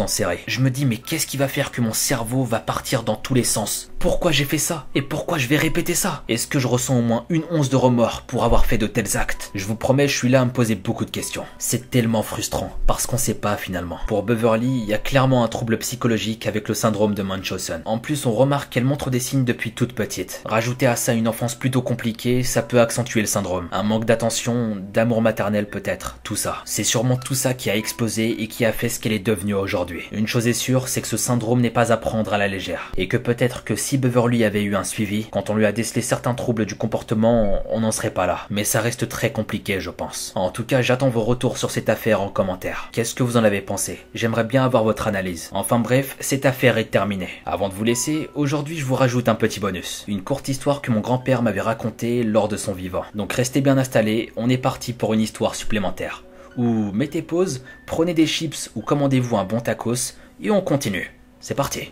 Je 0.47 0.62
me 0.62 0.69
dis 0.69 0.86
mais 0.86 0.97
qu'est-ce 0.97 1.27
qui 1.27 1.38
va 1.38 1.47
faire 1.47 1.71
que 1.71 1.82
mon 1.82 1.93
cerveau 1.93 2.43
va 2.43 2.60
partir 2.60 3.04
dans 3.04 3.15
tous 3.15 3.34
les 3.34 3.43
sens? 3.43 3.91
Pourquoi 3.99 4.32
j'ai 4.32 4.45
fait 4.45 4.58
ça? 4.58 4.88
Et 4.95 5.01
pourquoi 5.04 5.38
je 5.38 5.47
vais 5.47 5.58
répéter 5.58 5.93
ça? 5.93 6.23
Est-ce 6.27 6.47
que 6.47 6.58
je 6.58 6.67
ressens 6.67 6.97
au 6.97 7.01
moins 7.01 7.25
une 7.30 7.43
once 7.51 7.69
de 7.69 7.75
remords 7.75 8.23
pour 8.23 8.43
avoir 8.43 8.65
fait 8.65 8.80
de 8.80 8.88
tels 8.88 9.15
actes? 9.15 9.51
Je 9.54 9.65
vous 9.65 9.75
promets, 9.75 10.08
je 10.08 10.17
suis 10.17 10.30
là 10.30 10.41
à 10.41 10.45
me 10.45 10.51
poser 10.51 10.73
beaucoup 10.73 11.06
de 11.06 11.12
questions. 11.12 11.45
C'est 11.60 11.91
tellement 11.91 12.23
frustrant 12.23 12.75
parce 12.88 13.06
qu'on 13.06 13.17
sait 13.17 13.36
pas 13.36 13.58
finalement. 13.58 13.99
Pour 14.08 14.23
Beverly, 14.23 14.80
il 14.82 14.86
y 14.86 14.93
a 14.93 14.97
clairement 14.97 15.43
un 15.43 15.47
trouble 15.47 15.77
psychologique 15.77 16.47
avec 16.47 16.67
le 16.67 16.73
syndrome 16.73 17.13
de 17.13 17.21
Munchausen. 17.21 17.84
En 17.86 17.99
plus, 17.99 18.25
on 18.25 18.32
remarque 18.32 18.73
qu'elle 18.73 18.86
montre 18.86 19.12
des 19.12 19.19
signes 19.19 19.45
depuis 19.45 19.71
toute 19.71 19.93
petite. 19.93 20.41
Rajouter 20.45 20.88
à 20.88 20.95
ça 20.95 21.13
une 21.13 21.27
enfance 21.27 21.54
plutôt 21.54 21.82
compliquée, 21.82 22.41
ça 22.41 22.63
peut 22.63 22.82
accentuer 22.82 23.21
le 23.21 23.27
syndrome. 23.27 23.67
Un 23.71 23.84
manque 23.84 24.06
d'attention, 24.06 24.77
d'amour 24.93 25.21
maternel 25.21 25.69
peut-être, 25.69 26.17
tout 26.23 26.36
ça. 26.36 26.58
C'est 26.65 26.84
sûrement 26.84 27.17
tout 27.17 27.36
ça 27.36 27.54
qui 27.54 27.69
a 27.69 27.75
explosé 27.75 28.41
et 28.41 28.47
qui 28.47 28.65
a 28.65 28.73
fait 28.73 28.89
ce 28.89 28.99
qu'elle 28.99 29.13
est 29.13 29.19
devenue 29.19 29.54
aujourd'hui. 29.54 29.81
Une 30.12 30.28
chose 30.28 30.48
est 30.48 30.54
sûre, 30.54 30.88
c'est 30.88 31.02
que 31.02 31.08
ce 31.08 31.17
syndrome 31.17 31.62
n'est 31.62 31.70
pas 31.70 31.91
à 31.91 31.98
prendre 31.98 32.34
à 32.34 32.38
la 32.38 32.48
légère. 32.48 32.91
Et 32.98 33.08
que 33.08 33.17
peut-être 33.17 33.63
que 33.63 33.76
si 33.76 33.98
Beverly 33.98 34.44
avait 34.44 34.63
eu 34.63 34.76
un 34.76 34.84
suivi, 34.84 35.28
quand 35.32 35.50
on 35.50 35.56
lui 35.56 35.65
a 35.65 35.72
décelé 35.72 36.02
certains 36.02 36.34
troubles 36.34 36.65
du 36.65 36.76
comportement, 36.76 37.62
on 37.70 37.80
n'en 37.80 37.91
serait 37.91 38.12
pas 38.12 38.28
là. 38.28 38.46
Mais 38.50 38.63
ça 38.63 38.82
reste 38.82 39.08
très 39.08 39.32
compliqué, 39.32 39.80
je 39.80 39.89
pense. 39.89 40.32
En 40.36 40.52
tout 40.52 40.63
cas, 40.63 40.82
j'attends 40.82 41.10
vos 41.10 41.24
retours 41.24 41.58
sur 41.58 41.72
cette 41.72 41.89
affaire 41.89 42.22
en 42.22 42.30
commentaire. 42.30 42.89
Qu'est-ce 42.91 43.15
que 43.15 43.24
vous 43.24 43.38
en 43.38 43.44
avez 43.44 43.62
pensé? 43.62 44.00
J'aimerais 44.13 44.44
bien 44.44 44.63
avoir 44.63 44.84
votre 44.84 45.08
analyse. 45.08 45.50
Enfin 45.54 45.80
bref, 45.80 46.15
cette 46.20 46.46
affaire 46.46 46.78
est 46.78 46.86
terminée. 46.86 47.30
Avant 47.46 47.70
de 47.70 47.74
vous 47.74 47.84
laisser, 47.84 48.30
aujourd'hui 48.36 48.78
je 48.78 48.86
vous 48.86 48.96
rajoute 48.96 49.30
un 49.30 49.36
petit 49.36 49.60
bonus. 49.60 50.06
Une 50.08 50.22
courte 50.22 50.50
histoire 50.50 50.82
que 50.82 50.91
mon 50.91 51.00
grand-père 51.00 51.41
m'avait 51.41 51.62
racontée 51.62 52.24
lors 52.24 52.48
de 52.48 52.58
son 52.58 52.74
vivant. 52.74 53.04
Donc 53.15 53.34
restez 53.34 53.62
bien 53.62 53.78
installés, 53.78 54.32
on 54.36 54.50
est 54.50 54.58
parti 54.58 54.94
pour 54.94 55.13
une 55.13 55.22
histoire 55.22 55.56
supplémentaire 55.56 56.24
ou 56.57 56.91
mettez 56.91 57.21
pause, 57.21 57.63
prenez 57.85 58.13
des 58.13 58.27
chips 58.27 58.71
ou 58.75 58.81
commandez-vous 58.81 59.37
un 59.37 59.45
bon 59.45 59.59
tacos 59.59 60.15
et 60.41 60.51
on 60.51 60.61
continue. 60.61 61.11
C'est 61.39 61.55
parti 61.55 61.91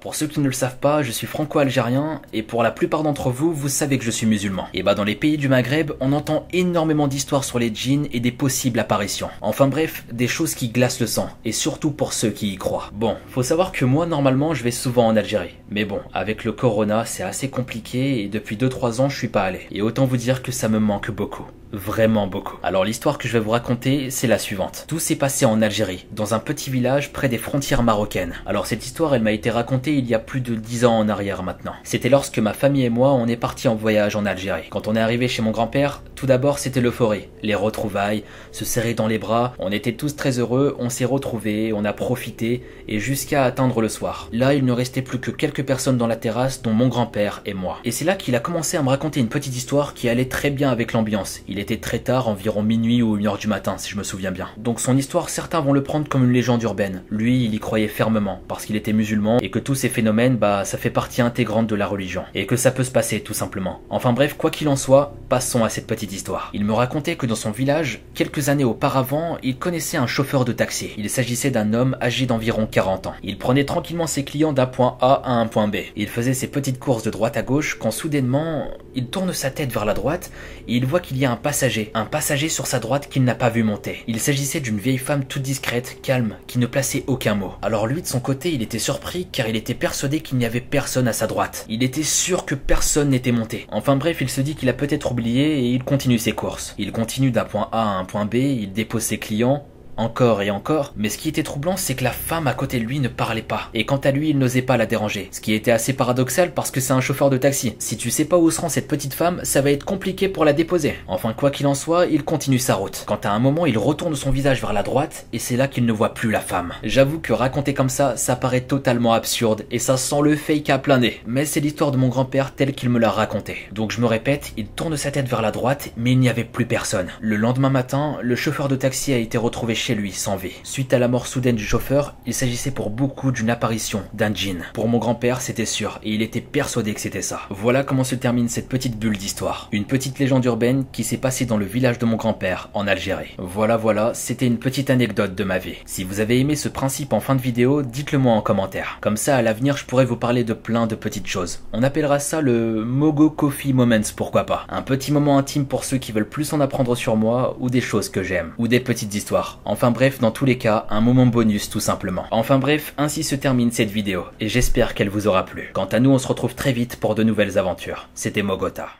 pour 0.00 0.14
ceux 0.14 0.26
qui 0.26 0.40
ne 0.40 0.46
le 0.46 0.52
savent 0.52 0.78
pas, 0.78 1.02
je 1.02 1.10
suis 1.10 1.26
franco-algérien 1.26 2.22
et 2.32 2.42
pour 2.42 2.62
la 2.62 2.70
plupart 2.70 3.02
d'entre 3.02 3.30
vous, 3.30 3.52
vous 3.52 3.68
savez 3.68 3.98
que 3.98 4.04
je 4.04 4.10
suis 4.10 4.26
musulman. 4.26 4.66
Et 4.72 4.82
bah 4.82 4.94
dans 4.94 5.04
les 5.04 5.14
pays 5.14 5.36
du 5.36 5.48
Maghreb, 5.48 5.92
on 6.00 6.12
entend 6.12 6.48
énormément 6.52 7.06
d'histoires 7.06 7.44
sur 7.44 7.58
les 7.58 7.74
djinns 7.74 8.08
et 8.12 8.20
des 8.20 8.32
possibles 8.32 8.80
apparitions. 8.80 9.28
Enfin 9.42 9.68
bref, 9.68 10.04
des 10.10 10.28
choses 10.28 10.54
qui 10.54 10.70
glacent 10.70 11.00
le 11.00 11.06
sang 11.06 11.28
et 11.44 11.52
surtout 11.52 11.90
pour 11.90 12.14
ceux 12.14 12.30
qui 12.30 12.52
y 12.52 12.56
croient. 12.56 12.90
Bon, 12.94 13.16
faut 13.28 13.42
savoir 13.42 13.72
que 13.72 13.84
moi 13.84 14.06
normalement 14.06 14.54
je 14.54 14.64
vais 14.64 14.70
souvent 14.70 15.06
en 15.06 15.16
Algérie. 15.16 15.56
Mais 15.70 15.84
bon, 15.84 16.00
avec 16.14 16.44
le 16.44 16.52
corona, 16.52 17.04
c'est 17.04 17.22
assez 17.22 17.50
compliqué 17.50 18.22
et 18.22 18.28
depuis 18.28 18.56
2-3 18.56 19.02
ans 19.02 19.08
je 19.10 19.18
suis 19.18 19.28
pas 19.28 19.42
allé. 19.42 19.60
Et 19.70 19.82
autant 19.82 20.06
vous 20.06 20.16
dire 20.16 20.42
que 20.42 20.52
ça 20.52 20.68
me 20.68 20.78
manque 20.78 21.10
beaucoup. 21.10 21.44
Vraiment 21.72 22.26
beaucoup. 22.26 22.56
Alors 22.64 22.84
l'histoire 22.84 23.16
que 23.16 23.28
je 23.28 23.32
vais 23.32 23.38
vous 23.38 23.50
raconter, 23.50 24.10
c'est 24.10 24.26
la 24.26 24.38
suivante. 24.38 24.86
Tout 24.88 24.98
s'est 24.98 25.14
passé 25.14 25.44
en 25.44 25.62
Algérie, 25.62 26.06
dans 26.10 26.34
un 26.34 26.40
petit 26.40 26.68
village 26.68 27.12
près 27.12 27.28
des 27.28 27.38
frontières 27.38 27.84
marocaines. 27.84 28.34
Alors 28.44 28.66
cette 28.66 28.84
histoire, 28.84 29.14
elle 29.14 29.22
m'a 29.22 29.30
été 29.30 29.50
racontée 29.50 29.89
il 29.94 30.08
y 30.08 30.14
a 30.14 30.18
plus 30.18 30.40
de 30.40 30.54
10 30.54 30.84
ans 30.84 30.98
en 30.98 31.08
arrière 31.08 31.42
maintenant. 31.42 31.74
C'était 31.84 32.08
lorsque 32.08 32.38
ma 32.38 32.52
famille 32.52 32.84
et 32.84 32.90
moi, 32.90 33.12
on 33.12 33.26
est 33.26 33.36
partis 33.36 33.68
en 33.68 33.74
voyage 33.74 34.16
en 34.16 34.26
Algérie. 34.26 34.68
Quand 34.70 34.88
on 34.88 34.96
est 34.96 35.00
arrivé 35.00 35.28
chez 35.28 35.42
mon 35.42 35.50
grand-père, 35.50 36.02
tout 36.14 36.26
d'abord 36.26 36.58
c'était 36.58 36.80
l'euphorie, 36.80 37.28
les 37.42 37.54
retrouvailles, 37.54 38.24
se 38.52 38.64
serrer 38.64 38.94
dans 38.94 39.06
les 39.06 39.18
bras, 39.18 39.54
on 39.58 39.72
était 39.72 39.92
tous 39.92 40.16
très 40.16 40.38
heureux, 40.38 40.76
on 40.78 40.90
s'est 40.90 41.04
retrouvés, 41.04 41.72
on 41.72 41.84
a 41.84 41.92
profité, 41.92 42.62
et 42.88 42.98
jusqu'à 42.98 43.44
atteindre 43.44 43.80
le 43.80 43.88
soir. 43.88 44.28
Là, 44.32 44.54
il 44.54 44.64
ne 44.64 44.72
restait 44.72 45.02
plus 45.02 45.18
que 45.18 45.30
quelques 45.30 45.64
personnes 45.64 45.96
dans 45.96 46.06
la 46.06 46.16
terrasse, 46.16 46.62
dont 46.62 46.72
mon 46.72 46.88
grand-père 46.88 47.42
et 47.46 47.54
moi. 47.54 47.78
Et 47.84 47.90
c'est 47.90 48.04
là 48.04 48.14
qu'il 48.14 48.34
a 48.34 48.40
commencé 48.40 48.76
à 48.76 48.82
me 48.82 48.88
raconter 48.88 49.20
une 49.20 49.28
petite 49.28 49.56
histoire 49.56 49.94
qui 49.94 50.08
allait 50.08 50.26
très 50.26 50.50
bien 50.50 50.70
avec 50.70 50.92
l'ambiance. 50.92 51.40
Il 51.48 51.58
était 51.58 51.78
très 51.78 52.00
tard, 52.00 52.28
environ 52.28 52.62
minuit 52.62 53.02
ou 53.02 53.16
une 53.16 53.26
heure 53.26 53.38
du 53.38 53.48
matin, 53.48 53.76
si 53.78 53.90
je 53.90 53.96
me 53.96 54.02
souviens 54.02 54.30
bien. 54.30 54.48
Donc 54.56 54.80
son 54.80 54.96
histoire, 54.96 55.28
certains 55.28 55.60
vont 55.60 55.72
le 55.72 55.82
prendre 55.82 56.08
comme 56.08 56.24
une 56.24 56.32
légende 56.32 56.62
urbaine. 56.62 57.02
Lui, 57.10 57.44
il 57.44 57.54
y 57.54 57.58
croyait 57.58 57.88
fermement, 57.88 58.40
parce 58.48 58.66
qu'il 58.66 58.76
était 58.76 58.92
musulman, 58.92 59.38
et 59.40 59.50
que 59.50 59.58
tous 59.58 59.79
ces 59.80 59.88
phénomènes, 59.88 60.36
bah, 60.36 60.64
ça 60.66 60.76
fait 60.76 60.90
partie 60.90 61.22
intégrante 61.22 61.66
de 61.66 61.74
la 61.74 61.86
religion. 61.86 62.24
Et 62.34 62.44
que 62.44 62.56
ça 62.56 62.70
peut 62.70 62.84
se 62.84 62.90
passer, 62.90 63.20
tout 63.20 63.32
simplement. 63.32 63.80
Enfin 63.88 64.12
bref, 64.12 64.34
quoi 64.36 64.50
qu'il 64.50 64.68
en 64.68 64.76
soit, 64.76 65.14
passons 65.30 65.64
à 65.64 65.70
cette 65.70 65.86
petite 65.86 66.12
histoire. 66.12 66.50
Il 66.52 66.66
me 66.66 66.74
racontait 66.74 67.16
que 67.16 67.24
dans 67.24 67.34
son 67.34 67.50
village, 67.50 68.02
quelques 68.14 68.50
années 68.50 68.64
auparavant, 68.64 69.38
il 69.42 69.56
connaissait 69.56 69.96
un 69.96 70.06
chauffeur 70.06 70.44
de 70.44 70.52
taxi. 70.52 70.90
Il 70.98 71.08
s'agissait 71.08 71.50
d'un 71.50 71.72
homme 71.72 71.96
âgé 72.02 72.26
d'environ 72.26 72.66
40 72.66 73.06
ans. 73.06 73.14
Il 73.22 73.38
prenait 73.38 73.64
tranquillement 73.64 74.06
ses 74.06 74.24
clients 74.24 74.52
d'un 74.52 74.66
point 74.66 74.98
A 75.00 75.22
à 75.24 75.32
un 75.32 75.46
point 75.46 75.68
B. 75.68 75.76
Il 75.96 76.08
faisait 76.08 76.34
ses 76.34 76.48
petites 76.48 76.78
courses 76.78 77.02
de 77.02 77.10
droite 77.10 77.38
à 77.38 77.42
gauche 77.42 77.78
quand 77.78 77.90
soudainement, 77.90 78.68
il 78.94 79.06
tourne 79.06 79.32
sa 79.32 79.50
tête 79.50 79.72
vers 79.72 79.86
la 79.86 79.94
droite 79.94 80.30
et 80.68 80.76
il 80.76 80.84
voit 80.84 81.00
qu'il 81.00 81.16
y 81.16 81.24
a 81.24 81.32
un 81.32 81.36
passager, 81.36 81.90
un 81.94 82.04
passager 82.04 82.48
sur 82.48 82.66
sa 82.66 82.80
droite 82.80 83.08
qu'il 83.08 83.24
n'a 83.24 83.34
pas 83.34 83.48
vu 83.48 83.62
monter. 83.62 84.04
Il 84.06 84.20
s'agissait 84.20 84.60
d'une 84.60 84.78
vieille 84.78 84.98
femme 84.98 85.24
toute 85.24 85.42
discrète, 85.42 85.98
calme, 86.02 86.36
qui 86.46 86.58
ne 86.58 86.66
plaçait 86.66 87.04
aucun 87.06 87.34
mot. 87.34 87.54
Alors 87.62 87.86
lui 87.86 88.02
de 88.02 88.06
son 88.06 88.20
côté, 88.20 88.52
il 88.52 88.62
était 88.62 88.78
surpris 88.78 89.28
car 89.30 89.48
il 89.48 89.56
était 89.56 89.69
persuadé 89.74 90.20
qu'il 90.20 90.38
n'y 90.38 90.46
avait 90.46 90.60
personne 90.60 91.08
à 91.08 91.12
sa 91.12 91.26
droite. 91.26 91.66
Il 91.68 91.82
était 91.82 92.02
sûr 92.02 92.44
que 92.44 92.54
personne 92.54 93.10
n'était 93.10 93.32
monté. 93.32 93.66
Enfin 93.70 93.96
bref, 93.96 94.18
il 94.20 94.30
se 94.30 94.40
dit 94.40 94.54
qu'il 94.54 94.68
a 94.68 94.72
peut-être 94.72 95.12
oublié 95.12 95.58
et 95.58 95.70
il 95.70 95.84
continue 95.84 96.18
ses 96.18 96.32
courses. 96.32 96.74
Il 96.78 96.92
continue 96.92 97.30
d'un 97.30 97.44
point 97.44 97.68
A 97.72 97.82
à 97.82 97.98
un 97.98 98.04
point 98.04 98.26
B, 98.26 98.34
il 98.34 98.72
dépose 98.72 99.02
ses 99.02 99.18
clients, 99.18 99.66
encore 100.00 100.40
et 100.40 100.50
encore, 100.50 100.92
mais 100.96 101.10
ce 101.10 101.18
qui 101.18 101.28
était 101.28 101.42
troublant, 101.42 101.76
c'est 101.76 101.94
que 101.94 102.04
la 102.04 102.10
femme 102.10 102.46
à 102.46 102.54
côté 102.54 102.80
de 102.80 102.84
lui 102.84 103.00
ne 103.00 103.08
parlait 103.08 103.42
pas, 103.42 103.68
et 103.74 103.84
quant 103.84 103.98
à 103.98 104.10
lui, 104.10 104.30
il 104.30 104.38
n'osait 104.38 104.62
pas 104.62 104.78
la 104.78 104.86
déranger, 104.86 105.28
ce 105.30 105.40
qui 105.40 105.52
était 105.52 105.70
assez 105.70 105.92
paradoxal 105.92 106.52
parce 106.52 106.70
que 106.70 106.80
c'est 106.80 106.94
un 106.94 107.00
chauffeur 107.00 107.28
de 107.28 107.36
taxi. 107.36 107.74
Si 107.78 107.96
tu 107.96 108.10
sais 108.10 108.24
pas 108.24 108.38
où 108.38 108.50
se 108.50 108.60
rend 108.60 108.70
cette 108.70 108.88
petite 108.88 109.14
femme, 109.14 109.40
ça 109.42 109.60
va 109.60 109.70
être 109.70 109.84
compliqué 109.84 110.28
pour 110.28 110.44
la 110.44 110.54
déposer. 110.54 110.94
Enfin, 111.06 111.34
quoi 111.34 111.50
qu'il 111.50 111.66
en 111.66 111.74
soit, 111.74 112.06
il 112.06 112.24
continue 112.24 112.58
sa 112.58 112.74
route. 112.74 113.04
Quand 113.06 113.26
à 113.26 113.30
un 113.30 113.38
moment, 113.38 113.66
il 113.66 113.76
retourne 113.76 114.16
son 114.16 114.30
visage 114.30 114.60
vers 114.60 114.72
la 114.72 114.82
droite, 114.82 115.26
et 115.32 115.38
c'est 115.38 115.56
là 115.56 115.68
qu'il 115.68 115.84
ne 115.84 115.92
voit 115.92 116.14
plus 116.14 116.30
la 116.30 116.40
femme. 116.40 116.72
J'avoue 116.82 117.20
que 117.20 117.34
raconter 117.34 117.74
comme 117.74 117.90
ça, 117.90 118.16
ça 118.16 118.36
paraît 118.36 118.62
totalement 118.62 119.12
absurde, 119.12 119.66
et 119.70 119.78
ça 119.78 119.98
sent 119.98 120.22
le 120.22 120.34
fake 120.34 120.70
à 120.70 120.78
plein 120.78 120.98
nez. 120.98 121.20
Mais 121.26 121.44
c'est 121.44 121.60
l'histoire 121.60 121.90
de 121.90 121.98
mon 121.98 122.08
grand-père 122.08 122.54
tel 122.54 122.72
qu'il 122.72 122.88
me 122.88 122.98
l'a 122.98 123.10
raconté. 123.10 123.58
Donc 123.72 123.92
je 123.92 124.00
me 124.00 124.06
répète, 124.06 124.52
il 124.56 124.66
tourne 124.66 124.96
sa 124.96 125.10
tête 125.10 125.28
vers 125.28 125.42
la 125.42 125.50
droite, 125.50 125.90
mais 125.96 126.12
il 126.12 126.18
n'y 126.18 126.28
avait 126.28 126.44
plus 126.44 126.66
personne. 126.66 127.08
Le 127.20 127.36
lendemain 127.36 127.70
matin, 127.70 128.16
le 128.22 128.36
chauffeur 128.36 128.68
de 128.68 128.76
taxi 128.76 129.12
a 129.12 129.18
été 129.18 129.36
retrouvé 129.36 129.74
chez 129.74 129.89
lui 129.94 130.12
sans 130.12 130.36
vie. 130.36 130.60
Suite 130.62 130.92
à 130.92 130.98
la 130.98 131.08
mort 131.08 131.26
soudaine 131.26 131.56
du 131.56 131.64
chauffeur, 131.64 132.14
il 132.26 132.34
s'agissait 132.34 132.70
pour 132.70 132.90
beaucoup 132.90 133.32
d'une 133.32 133.50
apparition, 133.50 134.02
d'un 134.14 134.34
djinn. 134.34 134.64
Pour 134.74 134.88
mon 134.88 134.98
grand-père, 134.98 135.40
c'était 135.40 135.64
sûr, 135.64 136.00
et 136.02 136.12
il 136.12 136.22
était 136.22 136.40
persuadé 136.40 136.94
que 136.94 137.00
c'était 137.00 137.22
ça. 137.22 137.40
Voilà 137.50 137.84
comment 137.84 138.04
se 138.04 138.14
termine 138.14 138.48
cette 138.48 138.68
petite 138.68 138.98
bulle 138.98 139.16
d'histoire. 139.16 139.68
Une 139.72 139.84
petite 139.84 140.18
légende 140.18 140.44
urbaine 140.44 140.84
qui 140.92 141.04
s'est 141.04 141.16
passée 141.16 141.46
dans 141.46 141.56
le 141.56 141.64
village 141.64 141.98
de 141.98 142.06
mon 142.06 142.16
grand-père, 142.16 142.70
en 142.74 142.86
Algérie. 142.86 143.34
Voilà, 143.38 143.76
voilà, 143.76 144.14
c'était 144.14 144.46
une 144.46 144.58
petite 144.58 144.90
anecdote 144.90 145.34
de 145.34 145.44
ma 145.44 145.58
vie. 145.58 145.76
Si 145.86 146.04
vous 146.04 146.20
avez 146.20 146.38
aimé 146.40 146.56
ce 146.56 146.68
principe 146.68 147.12
en 147.12 147.20
fin 147.20 147.34
de 147.34 147.40
vidéo, 147.40 147.82
dites-le 147.82 148.18
moi 148.18 148.34
en 148.34 148.42
commentaire. 148.42 148.98
Comme 149.00 149.16
ça, 149.16 149.36
à 149.36 149.42
l'avenir, 149.42 149.76
je 149.76 149.84
pourrais 149.84 150.04
vous 150.04 150.16
parler 150.16 150.44
de 150.44 150.54
plein 150.54 150.86
de 150.86 150.94
petites 150.94 151.26
choses. 151.26 151.60
On 151.72 151.82
appellera 151.82 152.18
ça 152.18 152.40
le 152.40 152.84
Mogo 152.84 153.30
Coffee 153.30 153.72
Moments, 153.72 154.00
pourquoi 154.16 154.44
pas. 154.44 154.66
Un 154.68 154.82
petit 154.82 155.12
moment 155.12 155.38
intime 155.38 155.66
pour 155.66 155.84
ceux 155.84 155.98
qui 155.98 156.12
veulent 156.12 156.28
plus 156.28 156.52
en 156.52 156.60
apprendre 156.60 156.94
sur 156.94 157.16
moi, 157.16 157.56
ou 157.60 157.70
des 157.70 157.80
choses 157.80 158.08
que 158.08 158.22
j'aime, 158.22 158.52
ou 158.58 158.68
des 158.68 158.80
petites 158.80 159.14
histoires. 159.14 159.60
Enfin 159.80 159.92
bref, 159.92 160.18
dans 160.20 160.30
tous 160.30 160.44
les 160.44 160.58
cas, 160.58 160.84
un 160.90 161.00
moment 161.00 161.24
bonus 161.24 161.70
tout 161.70 161.80
simplement. 161.80 162.26
Enfin 162.32 162.58
bref, 162.58 162.92
ainsi 162.98 163.24
se 163.24 163.34
termine 163.34 163.72
cette 163.72 163.88
vidéo, 163.88 164.24
et 164.38 164.46
j'espère 164.46 164.92
qu'elle 164.92 165.08
vous 165.08 165.26
aura 165.26 165.46
plu. 165.46 165.70
Quant 165.72 165.86
à 165.86 166.00
nous, 166.00 166.10
on 166.10 166.18
se 166.18 166.28
retrouve 166.28 166.54
très 166.54 166.74
vite 166.74 166.96
pour 166.96 167.14
de 167.14 167.22
nouvelles 167.22 167.56
aventures. 167.56 168.10
C'était 168.14 168.42
Mogota. 168.42 168.90